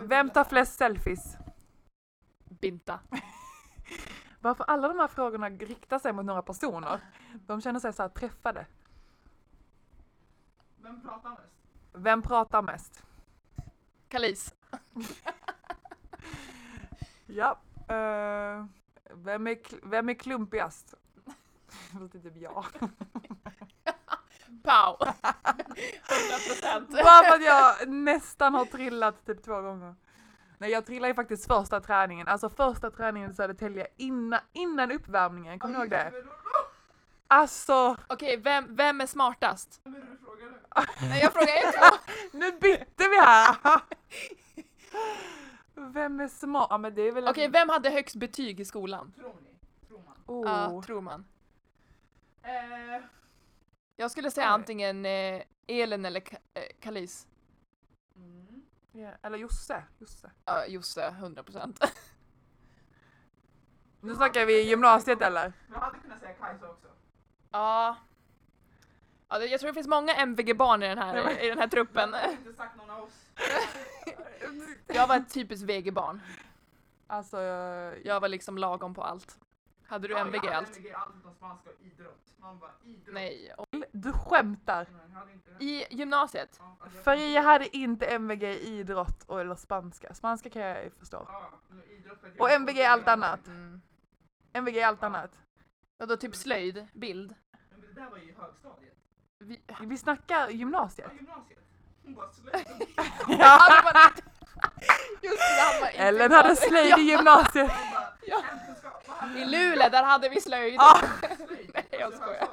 Vem 0.00 0.30
tar 0.30 0.44
flest 0.44 0.78
selfies? 0.78 1.36
Binta. 2.44 3.00
Varför 4.40 4.64
alla 4.64 4.88
de 4.88 4.98
här 4.98 5.08
frågorna 5.08 5.48
riktar 5.50 5.98
sig 5.98 6.12
mot 6.12 6.24
några 6.24 6.42
personer? 6.42 7.00
De 7.46 7.60
känner 7.60 7.80
sig 7.80 7.92
så 7.92 8.02
här 8.02 8.08
träffade. 8.08 8.66
Vem 10.76 11.02
pratar 11.02 11.30
mest? 11.30 11.54
Vem 11.92 12.22
pratar 12.22 12.62
mest? 12.62 13.02
Kalis. 14.08 14.54
Ja. 17.26 17.58
eh, 17.88 18.66
vem, 19.14 19.46
är, 19.46 19.86
vem 19.88 20.08
är 20.08 20.14
klumpigast? 20.14 20.94
Det 21.92 22.18
är 22.18 22.22
typ 22.22 22.36
jag. 22.36 22.64
Pow! 24.62 24.96
100 25.00 25.14
procent. 26.48 26.90
Bara 26.90 27.24
för 27.24 27.34
att 27.34 27.44
jag 27.44 27.88
nästan 27.88 28.54
har 28.54 28.64
trillat 28.64 29.26
typ 29.26 29.44
två 29.44 29.60
gånger. 29.60 29.94
Nej 30.58 30.70
jag 30.70 30.86
trillade 30.86 31.08
ju 31.08 31.14
faktiskt 31.14 31.46
första 31.46 31.80
träningen, 31.80 32.28
alltså 32.28 32.50
första 32.50 32.90
träningen 32.90 33.30
i 33.30 33.34
Södertälje 33.34 33.86
innan, 33.96 34.40
innan 34.52 34.92
uppvärmningen, 34.92 35.58
kommer 35.58 35.74
du 35.74 35.80
ihåg 35.80 35.90
det? 35.90 36.12
Alltså, 37.28 37.96
Okej, 38.06 38.36
vem, 38.36 38.76
vem 38.76 39.00
är 39.00 39.06
smartast? 39.06 39.80
Vem 39.84 39.94
är 39.94 40.00
det 40.00 40.06
du 40.10 40.16
frågar 40.16 40.46
nu? 40.46 40.56
Nej 41.08 41.20
jag 41.22 41.32
frågar 41.32 41.48
er 41.48 41.72
två. 41.72 41.96
nu 42.38 42.52
bytte 42.52 43.08
vi 43.08 43.20
här! 43.20 43.56
Vem 45.74 46.20
är 46.20 46.28
smart? 46.28 46.66
Ja 46.70 46.78
men 46.78 46.94
det 46.94 47.02
är 47.02 47.12
väl 47.12 47.28
Okej, 47.28 47.48
vem 47.48 47.68
hade 47.68 47.90
högst 47.90 48.16
betyg 48.16 48.60
i 48.60 48.64
skolan? 48.64 49.12
Tror 49.16 49.34
ni? 49.42 49.86
Tror 49.88 49.98
man? 49.98 50.14
Oh. 50.26 50.46
Ja, 50.46 50.82
tror 50.86 51.00
man. 51.00 51.24
Eh, 52.42 53.02
Jag 53.96 54.10
skulle 54.10 54.30
säga 54.30 54.46
Oj. 54.46 54.52
antingen 54.54 55.06
eh, 55.06 55.42
Elin 55.66 56.04
eller 56.04 56.20
Ka- 56.20 56.38
eh, 56.54 56.62
Kalis. 56.80 57.26
mm. 58.16 58.62
Ja, 58.92 59.10
eller 59.22 59.38
Josse. 59.38 59.82
Josse. 59.98 60.30
Ja, 60.44 60.66
Josse, 60.66 61.06
100 61.08 61.42
procent. 61.42 61.84
Nu 64.00 64.14
snackar 64.14 64.46
vi 64.46 64.62
gymnasiet 64.62 65.20
eller? 65.22 65.52
Jag 65.72 65.78
hade 65.80 65.98
kunnat 65.98 66.20
säga 66.20 66.32
Kajsa 66.32 66.70
också. 66.70 66.88
Ja. 67.50 67.96
ja 69.28 69.38
det, 69.38 69.46
jag 69.46 69.60
tror 69.60 69.68
det 69.68 69.74
finns 69.74 69.86
många 69.88 70.14
MVG-barn 70.14 70.82
i 70.82 70.88
den 70.88 70.98
här, 70.98 71.42
i 71.44 71.48
den 71.48 71.58
här 71.58 71.68
truppen. 71.68 72.10
Jag 72.12 72.18
har 72.20 72.32
inte 72.32 72.52
sagt 72.52 72.76
någon 72.76 72.90
av 72.90 73.02
oss. 73.02 73.20
Jag 74.86 75.06
var 75.06 75.16
ett 75.16 75.34
typiskt 75.34 75.66
VG-barn. 75.68 76.20
Alltså, 77.06 77.40
jag, 77.40 78.06
Jag 78.06 78.20
var 78.20 78.28
liksom 78.28 78.58
lagom 78.58 78.94
på 78.94 79.02
allt. 79.02 79.38
Hade 79.86 80.08
du 80.08 80.14
Ja, 80.14 80.20
MVG 80.20 80.36
jag 80.44 80.52
hade 80.52 80.56
allt? 80.56 80.76
MVG 80.76 80.92
allt 80.92 81.14
utom 81.20 81.34
spanska 81.34 81.70
och 81.70 81.76
idrott. 81.86 82.32
Man 82.36 82.58
bara 82.58 82.70
idrott. 82.84 83.14
Nej. 83.14 83.54
Du 84.04 84.12
skämtar. 84.12 84.86
I 85.60 85.84
gymnasiet? 85.94 86.56
Ja, 86.58 86.76
alltså, 86.80 86.96
jag- 86.98 87.04
Faria 87.04 87.40
hade 87.40 87.76
inte 87.76 88.06
MVG 88.06 88.42
i 88.42 88.78
idrott 88.78 89.24
och, 89.26 89.40
eller 89.40 89.54
spanska. 89.54 90.14
Spanska 90.14 90.50
kan 90.50 90.62
jag 90.62 90.84
ju 90.84 90.90
förstå. 90.90 91.28
Ja, 91.28 91.50
Och. 92.38 92.50
MVG 92.50 92.78
är 92.80 92.90
allt 92.90 93.08
annat. 93.08 93.46
Mm. 93.46 93.80
MVG 94.52 94.78
är 94.78 94.86
allt 94.86 95.02
annat. 95.02 95.30
Och 96.00 96.08
då 96.08 96.16
typ 96.16 96.36
slöjd, 96.36 96.86
bild. 96.92 97.34
Men 97.70 97.80
det 97.80 98.00
där 98.00 98.10
var 98.10 98.18
ju 98.18 98.34
högstadiet. 98.38 98.94
Vi... 99.38 99.60
Vi 99.80 99.98
snackar 99.98 100.48
gymnasiet. 100.48 101.08
Ja, 101.10 101.16
gymnasiet. 101.16 101.58
Hon 102.04 102.14
bara 102.14 102.32
slöjd. 102.32 102.66
Ja. 103.38 103.82
Just 105.22 105.38
det, 105.82 105.88
Ellen 105.98 106.32
hade 106.32 106.56
slöjd 106.56 106.98
i 106.98 107.02
gymnasiet. 107.02 107.72
Ja. 108.26 108.42
I? 109.36 109.44
Luleå, 109.44 109.88
där 109.88 110.02
hade 110.04 110.28
vi 110.28 110.40
slöjd. 110.40 110.80
Ah. 110.80 111.00
Nej, 111.74 111.86
jag 111.90 112.02
Alltså, 112.02 112.20
skojar. 112.22 112.48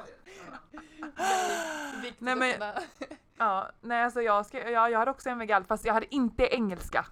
Viktigt 2.02 2.20
Nej, 2.20 2.36
men- 2.36 2.72
Ja, 3.38 3.70
nej 3.80 4.04
alltså 4.04 4.22
jag, 4.22 4.46
ska, 4.46 4.70
ja, 4.70 4.88
jag 4.88 4.98
hade 4.98 5.10
också 5.10 5.28
MVG 5.30 5.52
allt 5.52 5.66
fast 5.68 5.84
jag 5.84 5.94
hade 5.94 6.14
inte 6.14 6.42
engelska. 6.54 7.06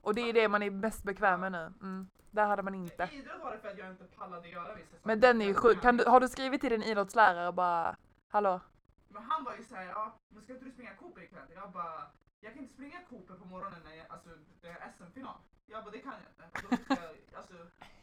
Och 0.00 0.14
det 0.14 0.20
är 0.20 0.32
det 0.32 0.48
man 0.48 0.62
är 0.62 0.70
mest 0.70 1.02
bekväm 1.02 1.40
med 1.40 1.52
nu. 1.52 1.72
Mm. 1.82 2.08
Där 2.30 2.46
hade 2.46 2.62
man 2.62 2.74
inte. 2.74 3.08
Idrott 3.12 3.40
var 3.42 3.52
det 3.52 3.58
för 3.58 3.68
att 3.68 3.78
jag 3.78 3.90
inte 3.90 4.04
pallade 4.04 4.48
göra 4.48 4.74
vissa 4.74 4.90
saker. 4.90 5.00
Men 5.02 5.20
den 5.20 5.42
är 5.42 5.46
ju 5.46 5.54
sjuk. 5.54 5.80
Kan 5.80 5.96
du, 5.96 6.04
har 6.04 6.20
du 6.20 6.28
skrivit 6.28 6.60
till 6.60 6.70
din 6.70 6.82
idrottslärare 6.82 7.48
och 7.48 7.54
bara 7.54 7.96
Hallå? 8.28 8.60
Men 9.08 9.22
han 9.22 9.44
var 9.44 9.56
ju 9.56 9.64
såhär, 9.64 9.84
ja, 9.86 10.14
men 10.28 10.42
ska 10.42 10.52
inte 10.52 10.64
du 10.64 10.70
springa 10.70 10.94
Cooper 10.94 11.22
ikväll? 11.22 11.42
Jag 11.54 11.70
bara, 11.72 12.02
jag 12.40 12.52
kan 12.52 12.62
inte 12.62 12.74
springa 12.74 12.98
Cooper 13.10 13.34
på 13.34 13.44
morgonen 13.44 13.78
när 13.84 13.94
jag, 13.96 14.06
alltså, 14.08 14.28
det 14.60 14.68
är 14.68 14.92
SM-final. 14.98 15.34
Jag 15.66 15.84
bara, 15.84 15.90
det 15.90 15.98
kan 15.98 16.12
jag 16.12 16.46
inte. 16.48 16.68
Då 16.70 16.76
fick 16.76 16.90
jag, 16.90 17.36
alltså, 17.38 17.54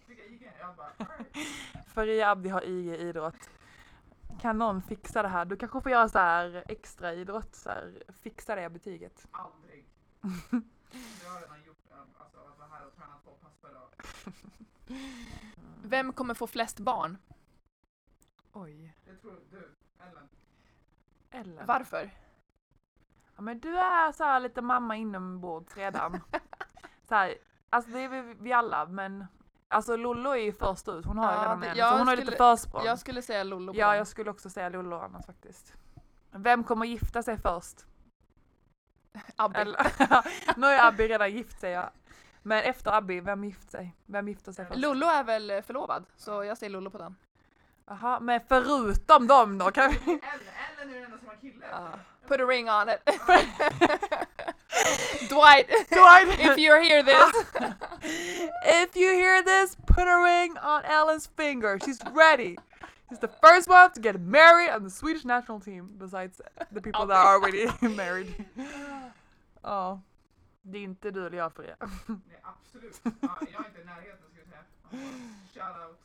fick 0.08 0.20
jag 0.20 0.26
IG. 0.28 0.52
Jag 0.60 0.76
bara, 0.76 0.88
alright. 0.98 1.38
Faria 1.94 2.30
Abdi 2.32 2.50
har 2.50 2.62
IG 2.66 2.96
idrott. 2.96 3.50
Kan 4.42 4.58
någon 4.58 4.82
fixa 4.82 5.22
det 5.22 5.28
här? 5.28 5.46
Du 5.46 5.58
kanske 5.58 5.82
får 5.82 5.92
göra 5.92 6.10
så 6.10 6.20
här 6.20 6.64
extra 6.68 7.14
idrott, 7.14 7.56
så 7.56 7.70
här, 7.70 8.04
fixa 8.22 8.56
det 8.56 8.70
betyget. 8.70 9.28
aldrig. 9.32 9.86
Jag 11.24 11.30
har 11.30 11.42
redan 11.42 11.64
gjort 11.64 11.78
det, 11.90 11.96
alltså 12.20 12.40
att 12.40 12.60
vara 12.60 12.70
här 12.70 12.88
och 12.88 12.96
träna 12.96 13.20
två 13.24 13.32
pass 13.32 13.54
per 13.62 13.74
dag. 13.74 13.90
Vem 15.84 16.14
kommer 16.14 16.34
få 16.34 16.48
flest 16.48 16.80
barn? 16.80 17.18
Oj. 18.54 18.96
Det 19.06 19.16
tror 19.16 19.40
du, 19.52 19.76
Ellen. 20.00 20.30
Ellen. 21.30 21.66
Varför? 21.66 22.12
Ja, 23.36 23.42
men 23.42 23.60
du 23.60 23.80
är 23.80 24.12
så 24.12 24.24
här 24.24 24.40
lite 24.40 24.62
mamma 24.62 24.96
inombords 24.96 25.78
redan. 25.78 26.22
så 27.08 27.16
här, 27.16 27.36
alltså 27.70 27.92
det 27.92 28.00
är 28.00 28.10
vi, 28.10 28.36
vi 28.40 28.54
alla 28.54 28.86
men 28.86 29.26
alltså 29.70 29.96
Lollo 29.96 30.30
är 30.32 30.36
ju 30.36 30.54
först 30.54 30.88
ut, 30.88 31.06
hon 31.06 31.18
har 31.18 31.32
ju 31.32 31.38
Ja, 31.38 31.44
redan 31.44 31.60
det- 31.60 31.68
en, 31.68 31.78
jag 31.78 31.90
så 31.92 31.98
hon 31.98 32.08
har 32.08 32.16
ju 32.16 32.22
skulle- 32.22 32.32
lite 32.32 32.38
försprång. 32.58 32.86
Jag 32.86 33.00
skulle 33.00 33.22
säga 33.22 33.44
Lollo 33.44 33.74
Ja, 33.76 33.96
jag 33.96 34.08
skulle 34.08 34.32
också 34.32 34.50
säga 34.50 34.70
Lollo 34.70 35.00
annars 35.00 35.26
faktiskt. 35.26 35.74
Vem 36.32 36.64
kommer 36.64 36.86
gifta 36.86 37.24
sig 37.24 37.38
först? 37.38 37.86
Abbe. 39.36 39.60
Eller, 39.60 39.88
nu 40.60 40.66
har 40.68 40.74
ju 40.74 40.80
Abby 40.80 41.08
redan 41.08 41.32
gift 41.32 41.60
sig 41.60 41.72
jag. 41.72 41.90
Men 42.44 42.64
efter 42.64 42.92
Abby, 42.92 43.22
vem 43.22 43.44
gift 43.44 43.72
sig? 43.72 43.96
Vem 44.06 44.28
gifter 44.28 44.52
sig 44.52 44.66
först? 44.66 44.80
Lollo 44.80 45.08
är 45.08 45.24
väl 45.24 45.62
förlovad, 45.64 46.06
så 46.18 46.44
jag 46.44 46.58
säger 46.58 46.70
Lollo 46.70 46.90
på 46.90 46.98
den. 46.98 47.16
Jaha, 47.88 48.20
men 48.20 48.42
förutom 48.48 49.28
dem 49.28 49.58
då? 49.58 49.72
Kan 49.72 49.90
vi... 49.90 49.96
Ellen, 49.98 50.20
Ellen 50.80 50.90
är 50.90 50.94
den 50.96 51.04
enda 51.04 51.18
som 51.18 51.28
har 51.28 51.36
kille. 51.36 51.66
Put 52.28 52.40
a 52.40 52.44
ring 52.44 52.70
on 52.70 52.90
it. 52.90 53.00
Dwight, 55.30 55.68
Dwight! 55.90 56.40
if 56.40 56.58
you 56.58 56.76
hear 56.82 57.04
this. 57.04 57.54
If 58.72 58.96
you 58.96 59.10
hear 59.14 59.44
this, 59.44 59.76
put 59.86 60.08
a 60.08 60.18
ring 60.24 60.58
on 60.58 60.84
Ellen's 60.86 61.28
finger. 61.28 61.80
She's 61.86 62.00
ready. 62.14 62.58
She's 63.10 63.20
the 63.20 63.28
first 63.28 63.68
one 63.68 63.92
to 63.94 64.02
get 64.02 64.20
married 64.22 64.70
on 64.70 64.84
the 64.84 64.90
Swedish 64.90 65.26
national 65.26 65.60
team, 65.60 65.90
besides 65.98 66.42
the 66.72 66.82
people 66.82 67.06
that 67.08 67.18
are 67.18 67.36
already 67.36 67.66
married. 67.96 68.46
Ja. 69.64 70.00
Det 70.62 70.78
är 70.78 70.84
inte 70.84 71.12
du 71.12 71.28
eller 71.28 71.38
jag 71.38 71.54
för 71.54 71.64
er. 71.64 71.76
Nej, 72.08 72.42
absolut. 72.44 73.02
Ja, 73.04 73.38
jag 73.52 73.66
är 73.66 73.68
inte 73.68 73.82
i 73.82 73.86
närheten 73.86 74.18
ska 74.32 74.40
jag 74.40 74.48
säga. 74.48 74.64
Shout 75.54 75.90
out. 75.90 76.00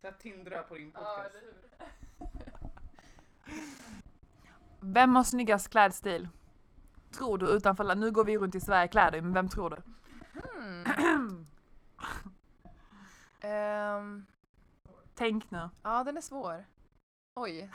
Så 0.00 0.06
jag 0.06 0.18
tindrar 0.18 0.62
på 0.62 0.74
din 0.74 0.90
podcast. 0.92 1.34
Vem 4.80 5.16
har 5.16 5.24
snyggast 5.24 5.68
klädstil? 5.68 6.28
Tror 7.12 7.38
du 7.38 7.46
utanför 7.46 7.94
Nu 7.94 8.10
går 8.10 8.24
vi 8.24 8.38
runt 8.38 8.54
i 8.54 8.60
Sverige 8.60 8.88
kläder, 8.88 9.20
men 9.20 9.32
vem 9.32 9.48
tror 9.48 9.70
du? 9.70 9.76
Hmm. 10.40 11.46
Ehm, 13.40 14.26
Tänk 15.14 15.50
nu. 15.50 15.68
ja, 15.82 16.04
den 16.04 16.16
är 16.16 16.20
svår. 16.20 16.64
Oj. 17.34 17.70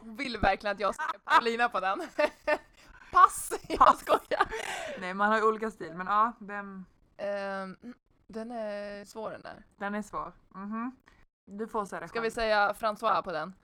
Hon 0.00 0.16
vill 0.16 0.38
verkligen 0.38 0.74
att 0.76 0.80
jag 0.80 0.94
ska 0.94 1.18
Paulina 1.24 1.68
på 1.68 1.80
den. 1.80 2.02
Pass! 3.12 3.52
Jag 3.68 3.96
skojar. 3.96 4.48
Nej, 5.00 5.14
man 5.14 5.32
har 5.32 5.48
olika 5.48 5.70
stil, 5.70 5.94
men 5.94 6.06
ja, 6.06 6.32
vem? 6.38 6.84
Ehm, 7.16 7.76
den 8.26 8.50
är 8.50 9.04
svår 9.04 9.30
den 9.30 9.42
där. 9.42 9.64
Den 9.76 9.94
är 9.94 10.02
svår. 10.02 10.32
Mhm. 10.48 10.96
Du 11.46 11.68
får 11.68 11.84
säga 11.84 12.00
det 12.00 12.08
Ska 12.08 12.20
vi 12.20 12.26
själv. 12.30 12.34
säga 12.34 12.72
François 12.72 13.22
på 13.22 13.32
den? 13.32 13.54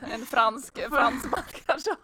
En 0.00 0.20
fransk 0.26 0.78
fransman 0.90 1.42
kanske? 1.66 1.96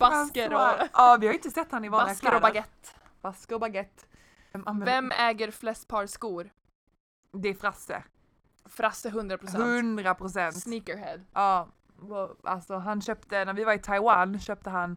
Basker 0.00 0.54
och, 0.54 0.88
Ja, 0.92 1.16
vi 1.20 1.26
har 1.26 1.32
ju 1.32 1.38
inte 1.38 1.50
sett 1.50 1.72
han 1.72 1.84
i 1.84 1.88
vanliga 1.88 2.14
basker 2.14 2.34
och 2.34 2.42
baguette. 2.42 2.88
Basker 3.20 3.54
och 3.54 3.60
baguette. 3.60 4.04
Vem, 4.52 4.66
använder- 4.66 4.92
Vem 4.92 5.12
äger 5.12 5.50
flest 5.50 5.88
par 5.88 6.06
skor? 6.06 6.50
Det 7.32 7.48
är 7.48 7.54
Frasse. 7.54 8.02
Frasse 8.64 9.08
100%. 9.10 9.54
100 9.60 10.14
procent. 10.14 10.56
Sneakerhead. 10.62 11.20
Ja, 11.32 11.68
alltså 12.44 12.76
han 12.76 13.00
köpte, 13.02 13.44
när 13.44 13.52
vi 13.54 13.64
var 13.64 13.72
i 13.72 13.78
Taiwan 13.78 14.40
köpte 14.40 14.70
han, 14.70 14.96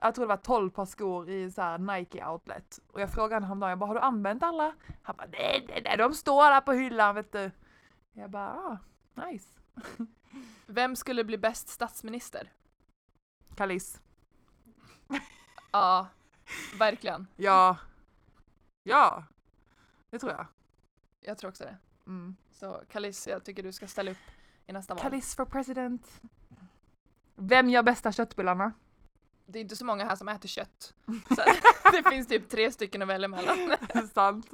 jag 0.00 0.14
tror 0.14 0.24
det 0.24 0.28
var 0.28 0.36
12 0.36 0.70
par 0.70 0.84
skor 0.86 1.28
i 1.30 1.50
så 1.50 1.62
här 1.62 1.78
Nike 1.78 2.26
outlet. 2.26 2.80
Och 2.92 3.00
jag 3.00 3.10
frågade 3.10 3.34
honom 3.46 3.62
häromdagen, 3.62 3.70
jag 3.70 3.78
bara 3.78 3.86
har 3.86 3.94
du 3.94 4.00
använt 4.00 4.42
alla? 4.42 4.74
Han 5.02 5.16
bara 5.16 5.26
nej, 5.32 5.64
nej, 5.68 5.82
nej, 5.84 5.96
de 5.96 6.14
står 6.14 6.50
där 6.50 6.60
på 6.60 6.72
hyllan 6.72 7.14
vet 7.14 7.32
du. 7.32 7.50
Jag 8.12 8.30
bara 8.30 8.48
ah, 8.52 8.78
nice. 9.26 9.48
Vem 10.66 10.96
skulle 10.96 11.24
bli 11.24 11.38
bäst 11.38 11.68
statsminister? 11.68 12.52
Kalis. 13.56 14.00
Ja, 15.72 16.08
verkligen. 16.78 17.26
Ja. 17.36 17.76
Ja. 18.82 19.24
Det 20.10 20.18
tror 20.18 20.32
jag. 20.32 20.46
Jag 21.20 21.38
tror 21.38 21.50
också 21.50 21.64
det. 21.64 21.76
Mm. 22.06 22.36
Så 22.50 22.82
Kalis, 22.90 23.26
jag 23.26 23.44
tycker 23.44 23.62
du 23.62 23.72
ska 23.72 23.86
ställa 23.86 24.10
upp 24.10 24.18
i 24.66 24.72
nästa 24.72 24.94
val. 24.94 25.02
Kalis 25.02 25.36
for 25.36 25.44
president. 25.44 26.20
Vem 27.34 27.68
gör 27.70 27.82
bästa 27.82 28.12
köttbullarna? 28.12 28.72
Det 29.46 29.58
är 29.58 29.62
inte 29.62 29.76
så 29.76 29.84
många 29.84 30.04
här 30.04 30.16
som 30.16 30.28
äter 30.28 30.48
kött. 30.48 30.94
Så 31.28 31.90
det 31.92 32.10
finns 32.10 32.28
typ 32.28 32.48
tre 32.50 32.72
stycken 32.72 33.02
att 33.02 33.08
välja 33.08 33.28
mellan. 33.28 33.76
Sant. 34.14 34.50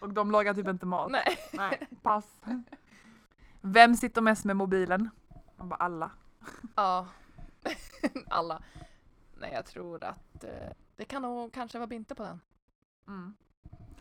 Och 0.00 0.12
de 0.12 0.30
lagar 0.30 0.54
typ 0.54 0.68
inte 0.68 0.86
mat. 0.86 1.10
Nej. 1.10 1.38
Nej, 1.52 1.88
pass. 2.02 2.24
Vem 3.60 3.94
sitter 3.94 4.20
mest 4.20 4.44
med 4.44 4.56
mobilen? 4.56 5.10
Man 5.56 5.68
bara 5.68 5.76
alla. 5.76 6.10
Ja. 6.76 7.06
Alla. 8.28 8.62
Nej, 9.42 9.52
jag 9.52 9.66
tror 9.66 10.04
att 10.04 10.44
eh, 10.44 10.70
det 10.96 11.04
kan 11.04 11.22
nog 11.22 11.52
kanske 11.52 11.78
vara 11.78 11.86
Binte 11.86 12.14
på 12.14 12.22
den. 12.22 12.40
Mm. 13.08 13.34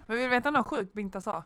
Men 0.05 0.17
vill 0.17 0.23
du 0.23 0.29
veta 0.29 0.51
något 0.51 0.67
sjukt 0.67 0.93
Binta 0.93 1.21
sa? 1.21 1.43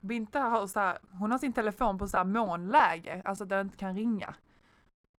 Binta 0.00 0.40
har 0.40 0.66
så 0.66 0.80
här, 0.80 0.98
hon 1.10 1.30
har 1.30 1.38
sin 1.38 1.52
telefon 1.52 1.98
på 1.98 2.08
så 2.08 2.16
här 2.16 2.24
månläge, 2.24 3.22
alltså 3.24 3.44
att 3.44 3.50
den 3.50 3.66
inte 3.66 3.76
kan 3.76 3.94
ringa. 3.94 4.34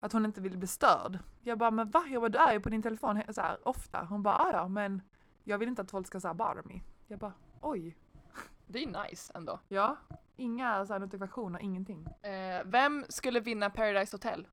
Att 0.00 0.12
hon 0.12 0.24
inte 0.24 0.40
vill 0.40 0.58
bli 0.58 0.66
störd. 0.66 1.18
Jag 1.42 1.58
bara, 1.58 1.70
men 1.70 1.90
va? 1.90 2.04
Jag 2.08 2.22
bara, 2.22 2.28
du 2.28 2.38
är 2.38 2.52
ju 2.52 2.60
på 2.60 2.68
din 2.68 2.82
telefon 2.82 3.22
så 3.28 3.40
här, 3.40 3.68
ofta. 3.68 4.04
Hon 4.04 4.22
bara, 4.22 4.34
"Ah, 4.38 4.50
ja 4.52 4.68
men 4.68 5.02
jag 5.44 5.58
vill 5.58 5.68
inte 5.68 5.82
att 5.82 5.90
folk 5.90 6.06
ska 6.06 6.20
så 6.20 6.26
här 6.28 6.34
bother 6.34 6.62
me. 6.64 6.80
Jag 7.06 7.18
bara, 7.18 7.32
oj. 7.60 7.96
Det 8.66 8.82
är 8.82 9.04
nice 9.08 9.32
ändå. 9.34 9.60
Ja, 9.68 9.96
inga 10.36 10.86
så 10.86 10.92
här 10.92 11.00
notifikationer, 11.00 11.60
ingenting. 11.60 12.06
Eh, 12.22 12.62
vem 12.64 13.04
skulle 13.08 13.40
vinna 13.40 13.70
Paradise 13.70 14.14
Hotel? 14.16 14.48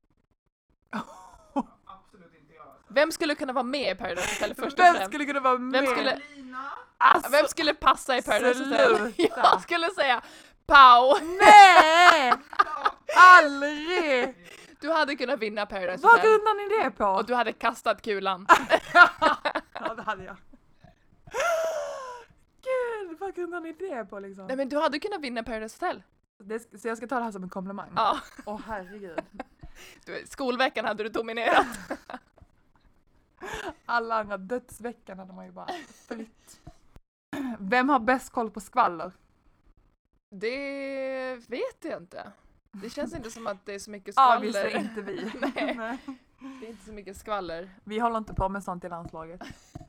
Absolut 1.84 2.34
inte 2.34 2.54
jag. 2.54 2.66
Alltså. 2.66 2.83
Vem 2.94 3.12
skulle 3.12 3.34
kunna 3.34 3.52
vara 3.52 3.62
med 3.64 3.92
i 3.96 3.98
Paradise 3.98 4.28
Hotel 4.34 4.54
först 4.54 4.78
och 4.78 4.84
Vem 4.84 4.94
främst? 4.94 5.08
skulle 5.10 5.24
kunna 5.24 5.40
vara 5.40 5.58
med? 5.58 5.88
skulle- 5.88 6.20
Lina! 6.36 6.64
Alltså, 6.98 7.30
Vem 7.30 7.46
skulle 7.48 7.74
passa 7.74 8.16
i 8.16 8.22
Paradise 8.22 8.64
Hotel? 8.64 9.12
sluta. 9.12 9.40
Jag 9.42 9.62
skulle 9.62 9.90
säga 9.90 10.22
Pau! 10.66 11.14
Nej! 11.40 12.32
Aldrig! 13.16 14.34
Du 14.80 14.92
hade 14.92 15.16
kunnat 15.16 15.38
vinna 15.40 15.66
Paradise 15.66 16.02
Vad 16.02 16.12
Hotel. 16.12 16.26
grundar 16.30 16.54
ni 16.78 16.84
det 16.84 16.90
på? 16.90 17.04
Och 17.04 17.26
du 17.26 17.34
hade 17.34 17.52
kastat 17.52 18.02
kulan. 18.02 18.46
Ja, 19.80 19.94
det 19.94 20.02
hade 20.02 20.24
jag. 20.24 20.36
Gud, 22.62 23.18
vad 23.20 23.34
grundar 23.34 23.60
ni 23.60 23.72
det 23.72 24.04
på 24.04 24.18
liksom? 24.20 24.46
Nej 24.46 24.56
men 24.56 24.68
du 24.68 24.78
hade 24.78 24.98
kunnat 24.98 25.20
vinna 25.20 25.42
Paradise 25.42 25.76
Hotel. 25.80 26.02
Det, 26.44 26.78
så 26.80 26.88
jag 26.88 26.96
ska 26.96 27.06
ta 27.06 27.18
det 27.18 27.24
här 27.24 27.32
som 27.32 27.42
en 27.42 27.48
komplimang? 27.48 27.92
Ja. 27.96 28.18
Åh 28.44 28.60
herregud. 28.66 29.18
Du, 30.06 30.24
skolveckan 30.26 30.84
hade 30.84 31.02
du 31.02 31.08
dominerat. 31.08 31.66
Alla 33.94 34.20
andra 34.20 34.36
dödsveckan 34.36 35.18
hade 35.18 35.32
man 35.32 35.46
ju 35.46 35.52
bara 35.52 35.68
fritt. 36.08 36.60
Vem 37.58 37.88
har 37.88 38.00
bäst 38.00 38.32
koll 38.32 38.50
på 38.50 38.60
skvaller? 38.60 39.12
Det 40.30 41.36
vet 41.48 41.84
jag 41.84 42.02
inte. 42.02 42.32
Det 42.72 42.90
känns 42.90 43.14
inte 43.14 43.30
som 43.30 43.46
att 43.46 43.66
det 43.66 43.74
är 43.74 43.78
så 43.78 43.90
mycket 43.90 44.14
skvaller. 44.14 44.76
inte 44.76 45.02
vi. 45.02 45.32
Nej. 45.40 45.74
Nej. 45.76 45.98
Det 46.60 46.66
är 46.66 46.70
inte 46.70 46.84
så 46.84 46.92
mycket 46.92 47.16
skvaller. 47.16 47.70
Vi 47.84 47.98
håller 47.98 48.18
inte 48.18 48.34
på 48.34 48.48
med 48.48 48.64
sånt 48.64 48.84
i 48.84 48.88
landslaget. 48.88 49.42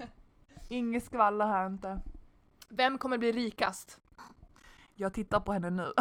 Inget 0.70 1.04
skvaller 1.04 1.46
här 1.46 1.68
inte. 1.68 2.00
Vem 2.70 2.98
kommer 2.98 3.18
bli 3.18 3.32
rikast? 3.32 4.00
Jag 4.94 5.14
tittar 5.14 5.40
på 5.40 5.54
henne 5.54 5.70
nu. 5.70 5.94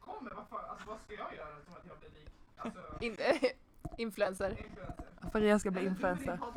Kommer, 0.00 0.30
vad 0.34 0.48
fan, 0.48 0.70
alltså 0.70 0.86
vad 0.88 0.98
ska 1.00 1.14
jag 1.14 1.34
göra 1.36 1.64
som 1.64 1.74
att 1.74 1.86
jag 1.86 1.98
blir 1.98 2.10
rik? 2.10 2.32
Alltså, 2.56 2.80
influencer. 3.98 4.56
Faria 5.32 5.58
ska 5.58 5.70
bli 5.70 5.86
influencer. 5.86 6.40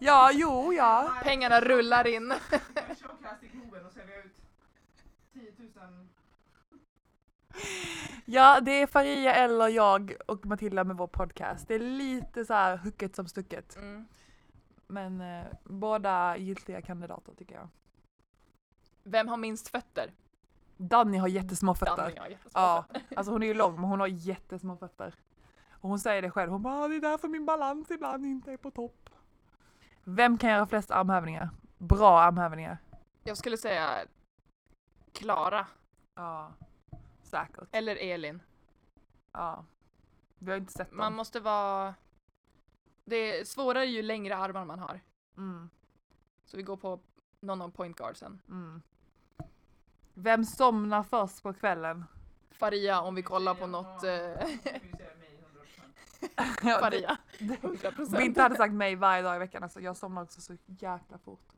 Ja, 0.00 0.30
jo, 0.32 0.72
ja. 0.72 1.12
Pengarna 1.22 1.60
rullar 1.60 2.06
in. 2.06 2.32
En 2.32 2.38
showcast 2.96 3.42
i 3.42 3.48
Globen 3.48 3.86
och 3.86 3.92
sälja 3.92 4.22
ut 4.22 4.36
10 5.32 5.52
000. 5.58 5.70
Ja, 8.24 8.60
det 8.60 8.82
är 8.82 8.86
Faria 8.86 9.34
eller 9.34 9.68
jag 9.68 10.14
och 10.26 10.46
Matilda 10.46 10.84
med 10.84 10.96
vår 10.96 11.06
podcast. 11.06 11.68
Det 11.68 11.74
är 11.74 11.78
lite 11.78 12.44
så 12.44 12.54
här 12.54 12.76
hucket 12.76 13.16
som 13.16 13.28
stucket. 13.28 13.76
Mm. 13.76 14.06
Men 14.86 15.20
eh, 15.20 15.44
båda 15.64 16.36
giltiga 16.36 16.82
kandidater 16.82 17.34
tycker 17.34 17.54
jag. 17.54 17.68
Vem 19.02 19.28
har 19.28 19.36
minst 19.36 19.68
fötter? 19.68 20.12
Danny 20.76 21.18
har 21.18 21.28
jättesmå 21.28 21.74
fötter. 21.74 21.96
Danny 21.96 22.18
har 22.18 22.26
jättesmå 22.28 22.50
Ja, 22.60 22.84
fötter. 22.92 23.16
alltså 23.16 23.32
hon 23.32 23.42
är 23.42 23.46
ju 23.46 23.54
lång 23.54 23.74
men 23.74 23.84
hon 23.84 24.00
har 24.00 24.06
jättesmå 24.06 24.76
fötter. 24.76 25.14
Och 25.80 25.88
hon 25.88 25.98
säger 25.98 26.22
det 26.22 26.30
själv, 26.30 26.50
hon 26.52 26.62
bara 26.62 26.74
"Ah, 26.84 26.88
det 26.88 26.96
är 26.96 27.00
därför 27.00 27.28
min 27.28 27.46
balans 27.46 27.90
ibland 27.90 28.26
inte 28.26 28.52
är 28.52 28.56
på 28.56 28.70
topp. 28.70 29.10
Vem 30.04 30.38
kan 30.38 30.50
göra 30.50 30.66
flest 30.66 30.90
armhävningar? 30.90 31.50
Bra 31.78 32.20
armhävningar. 32.20 32.78
Jag 33.24 33.36
skulle 33.36 33.56
säga 33.56 33.90
Klara 35.12 35.66
Ja, 36.14 36.52
säkert. 37.22 37.68
eller 37.72 37.96
Elin. 37.96 38.42
Ja. 39.32 39.64
Vi 40.38 40.50
har 40.50 40.58
inte 40.58 40.72
sett 40.72 40.88
dem. 40.90 40.96
Man 40.98 41.14
måste 41.14 41.40
vara... 41.40 41.94
Det 43.04 43.16
är 43.40 43.44
svårare 43.44 43.84
ju 43.86 44.02
längre 44.02 44.36
armar 44.36 44.64
man 44.64 44.78
har. 44.78 45.00
Mm, 45.36 45.70
Så 46.44 46.56
vi 46.56 46.62
går 46.62 46.76
på 46.76 47.00
någon 47.40 47.62
av 47.62 47.68
point 47.70 47.96
guardsen. 47.96 48.40
mm. 48.48 48.82
Vem 50.14 50.44
somnar 50.44 51.02
först 51.02 51.42
på 51.42 51.52
kvällen? 51.52 52.04
Faria 52.50 53.00
om 53.00 53.14
vi 53.14 53.22
kollar 53.22 53.54
på 53.54 53.66
något... 53.66 54.04
Eh, 54.04 54.48
100%. 56.20 56.68
Ja, 56.68 56.78
Faria. 56.80 57.18
det- 57.38 57.54
100 57.62 57.90
Vinter 58.18 58.42
hade 58.42 58.56
sagt 58.56 58.74
mig 58.74 58.96
varje 58.96 59.22
dag 59.22 59.36
i 59.36 59.38
veckan, 59.38 59.62
alltså 59.62 59.80
jag 59.80 59.96
somnar 59.96 60.22
också 60.22 60.40
så 60.40 60.56
jäkla 60.66 61.18
fort. 61.18 61.48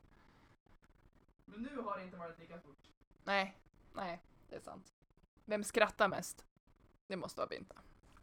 Men 1.45 1.61
nu 1.61 1.81
har 1.81 1.97
det 1.97 2.03
inte 2.05 2.17
varit 2.17 2.39
lika 2.39 2.59
fort. 2.59 2.77
Nej, 3.23 3.57
nej, 3.93 4.21
det 4.49 4.55
är 4.55 4.59
sant. 4.59 4.93
Vem 5.45 5.63
skrattar 5.63 6.07
mest? 6.07 6.45
Det 7.07 7.15
måste 7.15 7.39
vara 7.39 7.47
Binta. 7.47 7.75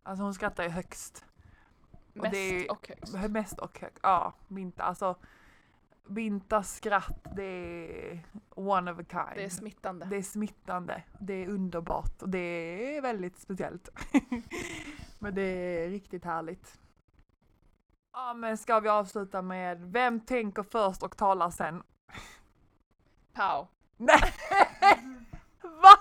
Alltså 0.03 0.22
hon 0.22 0.35
skrattar 0.35 0.62
ju 0.64 0.68
högst. 0.70 1.24
Och 1.92 2.16
Mest 2.16 2.33
det 2.35 2.68
och, 2.70 2.90
är- 2.90 2.94
högst. 2.94 3.31
Mest 3.31 3.59
och 3.59 3.81
högt. 3.81 3.98
Ja, 4.03 4.33
Binta. 4.48 4.83
Alltså 4.83 5.16
Bintas 6.09 6.77
skratt, 6.77 7.27
det 7.37 7.42
är 7.42 8.25
one 8.55 8.92
of 8.92 8.99
a 8.99 9.05
kind. 9.11 9.33
Det 9.35 9.44
är 9.44 9.49
smittande. 9.49 10.07
Det 10.07 10.16
är 10.16 10.23
smittande, 10.23 11.03
det 11.21 11.35
är 11.35 11.49
underbart 11.49 12.23
och 12.23 12.29
det 12.29 12.38
är 12.97 13.03
väldigt 13.03 13.38
speciellt. 13.38 13.88
men 15.18 15.35
det 15.35 15.42
är 15.42 15.90
riktigt 15.90 16.25
härligt. 16.25 16.79
Ja 18.12 18.35
men 18.35 18.59
ska 18.59 18.81
vi 18.81 18.88
avsluta 18.88 19.42
med 19.42 19.92
Vem 19.92 20.21
tänker 20.21 20.62
först 20.62 21.03
och 21.03 21.16
talar 21.16 21.51
sen? 21.51 21.83
Pow. 23.33 23.68
Nej! 23.97 24.21
Va? 25.62 25.99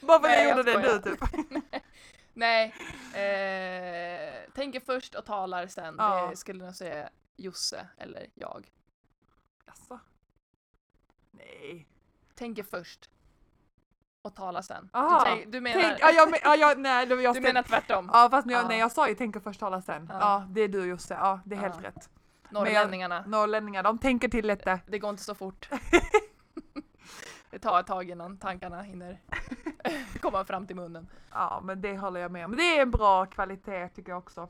Bara 0.00 0.20
för 0.20 0.28
att 0.28 0.34
jag 0.34 0.46
jag 0.46 0.56
gjorde 0.56 0.72
det 0.72 0.78
nu 0.78 0.84
skojar. 0.84 1.60
typ. 1.62 1.84
Nej, 2.32 2.74
eh, 3.14 4.52
tänker 4.54 4.80
först 4.80 5.14
och 5.14 5.24
talar 5.24 5.66
sen. 5.66 5.94
Ja. 5.98 6.26
Det 6.30 6.36
skulle 6.36 6.64
jag 6.64 6.76
säga 6.76 7.08
Josse 7.36 7.88
eller 7.98 8.26
jag. 8.34 8.70
Jaså? 9.66 10.00
Nej. 11.30 11.88
Tänker 12.34 12.62
först 12.62 13.10
och 14.22 14.34
talar 14.36 14.62
sen. 14.62 14.90
Aha. 14.92 15.18
Du, 15.18 15.24
tänk- 15.30 15.52
du 15.52 15.60
menar, 15.60 15.82
Tänk, 15.82 15.98
ja, 16.00 16.10
jag, 16.10 16.34
ja, 16.44 16.56
jag, 16.56 16.78
nej, 16.78 17.08
jag 17.22 17.34
du 17.34 17.40
menar 17.40 17.62
tvärtom? 17.62 18.10
Ja 18.12 18.28
fast 18.30 18.50
jag, 18.50 18.62
Ja. 18.64 18.68
nej, 18.68 18.78
jag 18.78 18.92
sa 18.92 19.08
ju 19.08 19.14
tänker 19.14 19.40
först 19.40 19.60
tala 19.60 19.82
sen. 19.82 20.06
Ja. 20.12 20.18
Ja. 20.20 20.46
det 20.48 20.60
är 20.60 20.68
du 20.68 20.84
Josse, 20.86 21.14
ja 21.14 21.40
det 21.44 21.54
är 21.54 21.60
helt 21.60 21.74
Ja. 21.82 21.88
rätt. 21.88 22.10
Norrlänningarna. 22.50 23.24
Norrlänningar 23.26 23.82
de 23.82 23.98
tänker 23.98 24.28
till 24.28 24.46
lite. 24.46 24.80
Det 24.86 24.98
går 24.98 25.10
inte 25.10 25.22
så 25.22 25.34
fort. 25.34 25.68
det 27.50 27.58
tar 27.58 27.80
ett 27.80 27.86
tag 27.86 28.10
innan 28.10 28.38
tankarna 28.38 28.82
hinner 28.82 29.20
komma 30.20 30.44
fram 30.44 30.66
till 30.66 30.76
munnen. 30.76 31.08
Ja 31.30 31.60
men 31.64 31.80
det 31.80 31.98
håller 31.98 32.20
jag 32.20 32.30
med 32.30 32.44
om. 32.44 32.56
Det 32.56 32.76
är 32.78 32.82
en 32.82 32.90
bra 32.90 33.26
kvalitet 33.26 33.88
tycker 33.88 34.12
jag 34.12 34.18
också. 34.18 34.48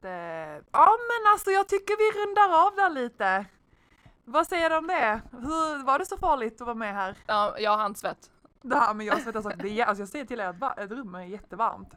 Det, 0.00 0.62
ja 0.72 0.90
men 0.98 1.32
alltså 1.32 1.50
jag 1.50 1.68
tycker 1.68 1.96
vi 1.96 2.20
rundar 2.20 2.66
av 2.66 2.74
där 2.76 2.90
lite. 2.90 3.44
Vad 4.24 4.46
säger 4.46 4.70
du 4.70 4.76
om 4.76 4.86
det? 4.86 5.20
Hur, 5.30 5.84
var 5.84 5.98
det 5.98 6.06
så 6.06 6.16
farligt 6.16 6.60
att 6.60 6.66
vara 6.66 6.74
med 6.74 6.94
här? 6.94 7.16
Ja, 7.26 7.58
jag 7.58 7.70
har 7.70 7.78
handsvett. 7.78 8.30
Det 8.62 8.76
här 8.76 8.94
men 8.94 9.06
jag 9.06 9.22
svettas 9.22 9.46
också. 9.46 9.58
Det 9.58 9.80
är, 9.80 9.86
alltså 9.86 10.02
jag 10.02 10.08
säger 10.08 10.24
till 10.24 10.40
er 10.40 10.62
att 10.62 10.78
ett 10.78 10.90
rum 10.90 11.14
är 11.14 11.24
jättevarmt. 11.24 11.94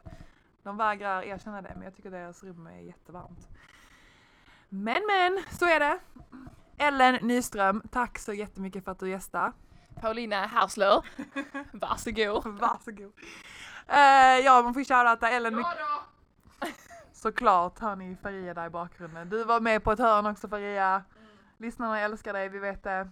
De 0.62 0.76
vägrar 0.76 1.22
erkänna 1.22 1.62
det 1.62 1.72
men 1.74 1.82
jag 1.82 1.96
tycker 1.96 2.10
deras 2.10 2.42
rum 2.42 2.66
är 2.66 2.80
jättevarmt. 2.80 3.48
Men 4.68 5.02
men, 5.06 5.42
så 5.50 5.64
är 5.64 5.80
det. 5.80 5.98
Ellen 6.78 7.14
Nyström, 7.14 7.82
tack 7.90 8.18
så 8.18 8.32
jättemycket 8.32 8.84
för 8.84 8.92
att 8.92 8.98
du 8.98 9.10
gästade. 9.10 9.52
Paulina 10.00 10.46
Härsler, 10.46 11.04
varsågod. 11.72 12.46
Varsågod. 12.46 13.12
Uh, 13.90 14.44
ja, 14.44 14.62
man 14.62 14.74
får 14.74 14.84
shoutouta 14.84 15.28
Ellen. 15.28 15.58
Ja 15.58 15.74
då! 15.78 16.66
Såklart 17.12 17.78
hör 17.78 17.96
ni 17.96 18.16
Faria 18.22 18.54
där 18.54 18.66
i 18.66 18.70
bakgrunden. 18.70 19.28
Du 19.28 19.44
var 19.44 19.60
med 19.60 19.84
på 19.84 19.92
ett 19.92 19.98
hörn 19.98 20.26
också 20.26 20.48
Faria. 20.48 21.04
Lyssnarna 21.58 22.00
älskar 22.00 22.32
dig, 22.32 22.48
vi 22.48 22.58
vet 22.58 22.82
det. 22.82 23.10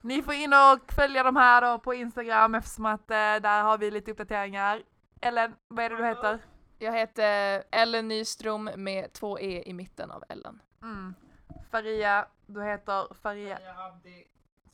Ni 0.00 0.22
får 0.22 0.34
in 0.34 0.52
och 0.52 0.92
följa 0.92 1.22
de 1.22 1.36
här 1.36 1.62
då 1.62 1.78
på 1.78 1.94
Instagram 1.94 2.54
eftersom 2.54 2.86
att 2.86 3.10
eh, 3.10 3.16
där 3.16 3.62
har 3.62 3.78
vi 3.78 3.90
lite 3.90 4.10
uppdateringar. 4.10 4.82
Ellen, 5.20 5.54
vad 5.68 5.84
är 5.84 5.90
det 5.90 5.96
du 5.96 6.04
heter? 6.04 6.38
Jag 6.78 6.92
heter 6.92 7.64
Ellen 7.70 8.08
Nyström 8.08 8.70
med 8.76 9.12
två 9.12 9.38
E 9.40 9.62
i 9.66 9.72
mitten 9.72 10.10
av 10.10 10.24
Ellen. 10.28 10.62
Mm. 10.82 11.14
Faria, 11.70 12.26
du 12.46 12.62
heter 12.62 13.14
Faria. 13.14 13.58
Jag 13.60 13.86
Abdi. 13.86 14.26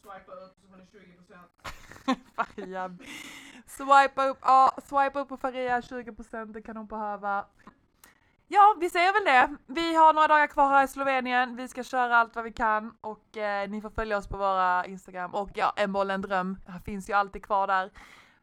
Swipa 0.02 0.32
upp 0.32 0.56
så 0.60 0.68
får 0.68 0.76
ni 0.76 0.84
20%. 2.04 2.16
Faria. 2.34 2.96
Swipa 3.66 4.26
upp, 4.26 4.38
ja, 4.42 4.78
swipa 4.82 5.20
upp 5.20 5.28
på 5.28 5.36
Faria 5.36 5.80
20% 5.80 6.52
det 6.52 6.62
kan 6.62 6.76
hon 6.76 6.86
behöva. 6.86 7.46
Ja, 8.48 8.76
vi 8.80 8.90
säger 8.90 9.12
väl 9.12 9.24
det. 9.24 9.56
Vi 9.66 9.94
har 9.94 10.12
några 10.12 10.28
dagar 10.28 10.46
kvar 10.46 10.68
här 10.68 10.84
i 10.84 10.88
Slovenien. 10.88 11.56
Vi 11.56 11.68
ska 11.68 11.84
köra 11.84 12.16
allt 12.16 12.34
vad 12.36 12.44
vi 12.44 12.52
kan 12.52 12.94
och 13.00 13.36
eh, 13.36 13.68
ni 13.68 13.80
får 13.80 13.90
följa 13.90 14.16
oss 14.16 14.28
på 14.28 14.36
våra 14.36 14.86
Instagram 14.86 15.34
och 15.34 15.50
ja, 15.54 15.72
en 15.76 15.92
boll 15.92 16.10
en 16.10 16.22
dröm. 16.22 16.58
Här 16.66 16.78
finns 16.78 17.10
ju 17.10 17.12
alltid 17.12 17.44
kvar 17.44 17.66
där. 17.66 17.90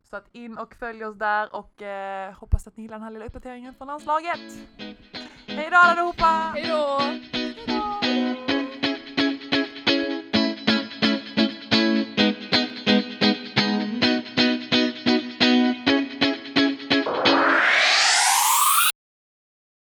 Så 0.09 0.15
att 0.15 0.27
in 0.31 0.57
och 0.57 0.75
följ 0.75 1.05
oss 1.05 1.15
där 1.15 1.55
och 1.55 1.81
eh, 1.81 2.33
hoppas 2.33 2.67
att 2.67 2.77
ni 2.77 2.83
gillar 2.83 2.95
den 2.95 3.03
här 3.03 3.11
lilla 3.11 3.25
uppdateringen 3.25 3.73
från 3.73 3.87
landslaget. 3.87 4.39
Hej 5.47 5.69
då 5.71 5.77
allihopa! 5.77 6.53
Hej 6.55 6.67
då! 6.67 8.50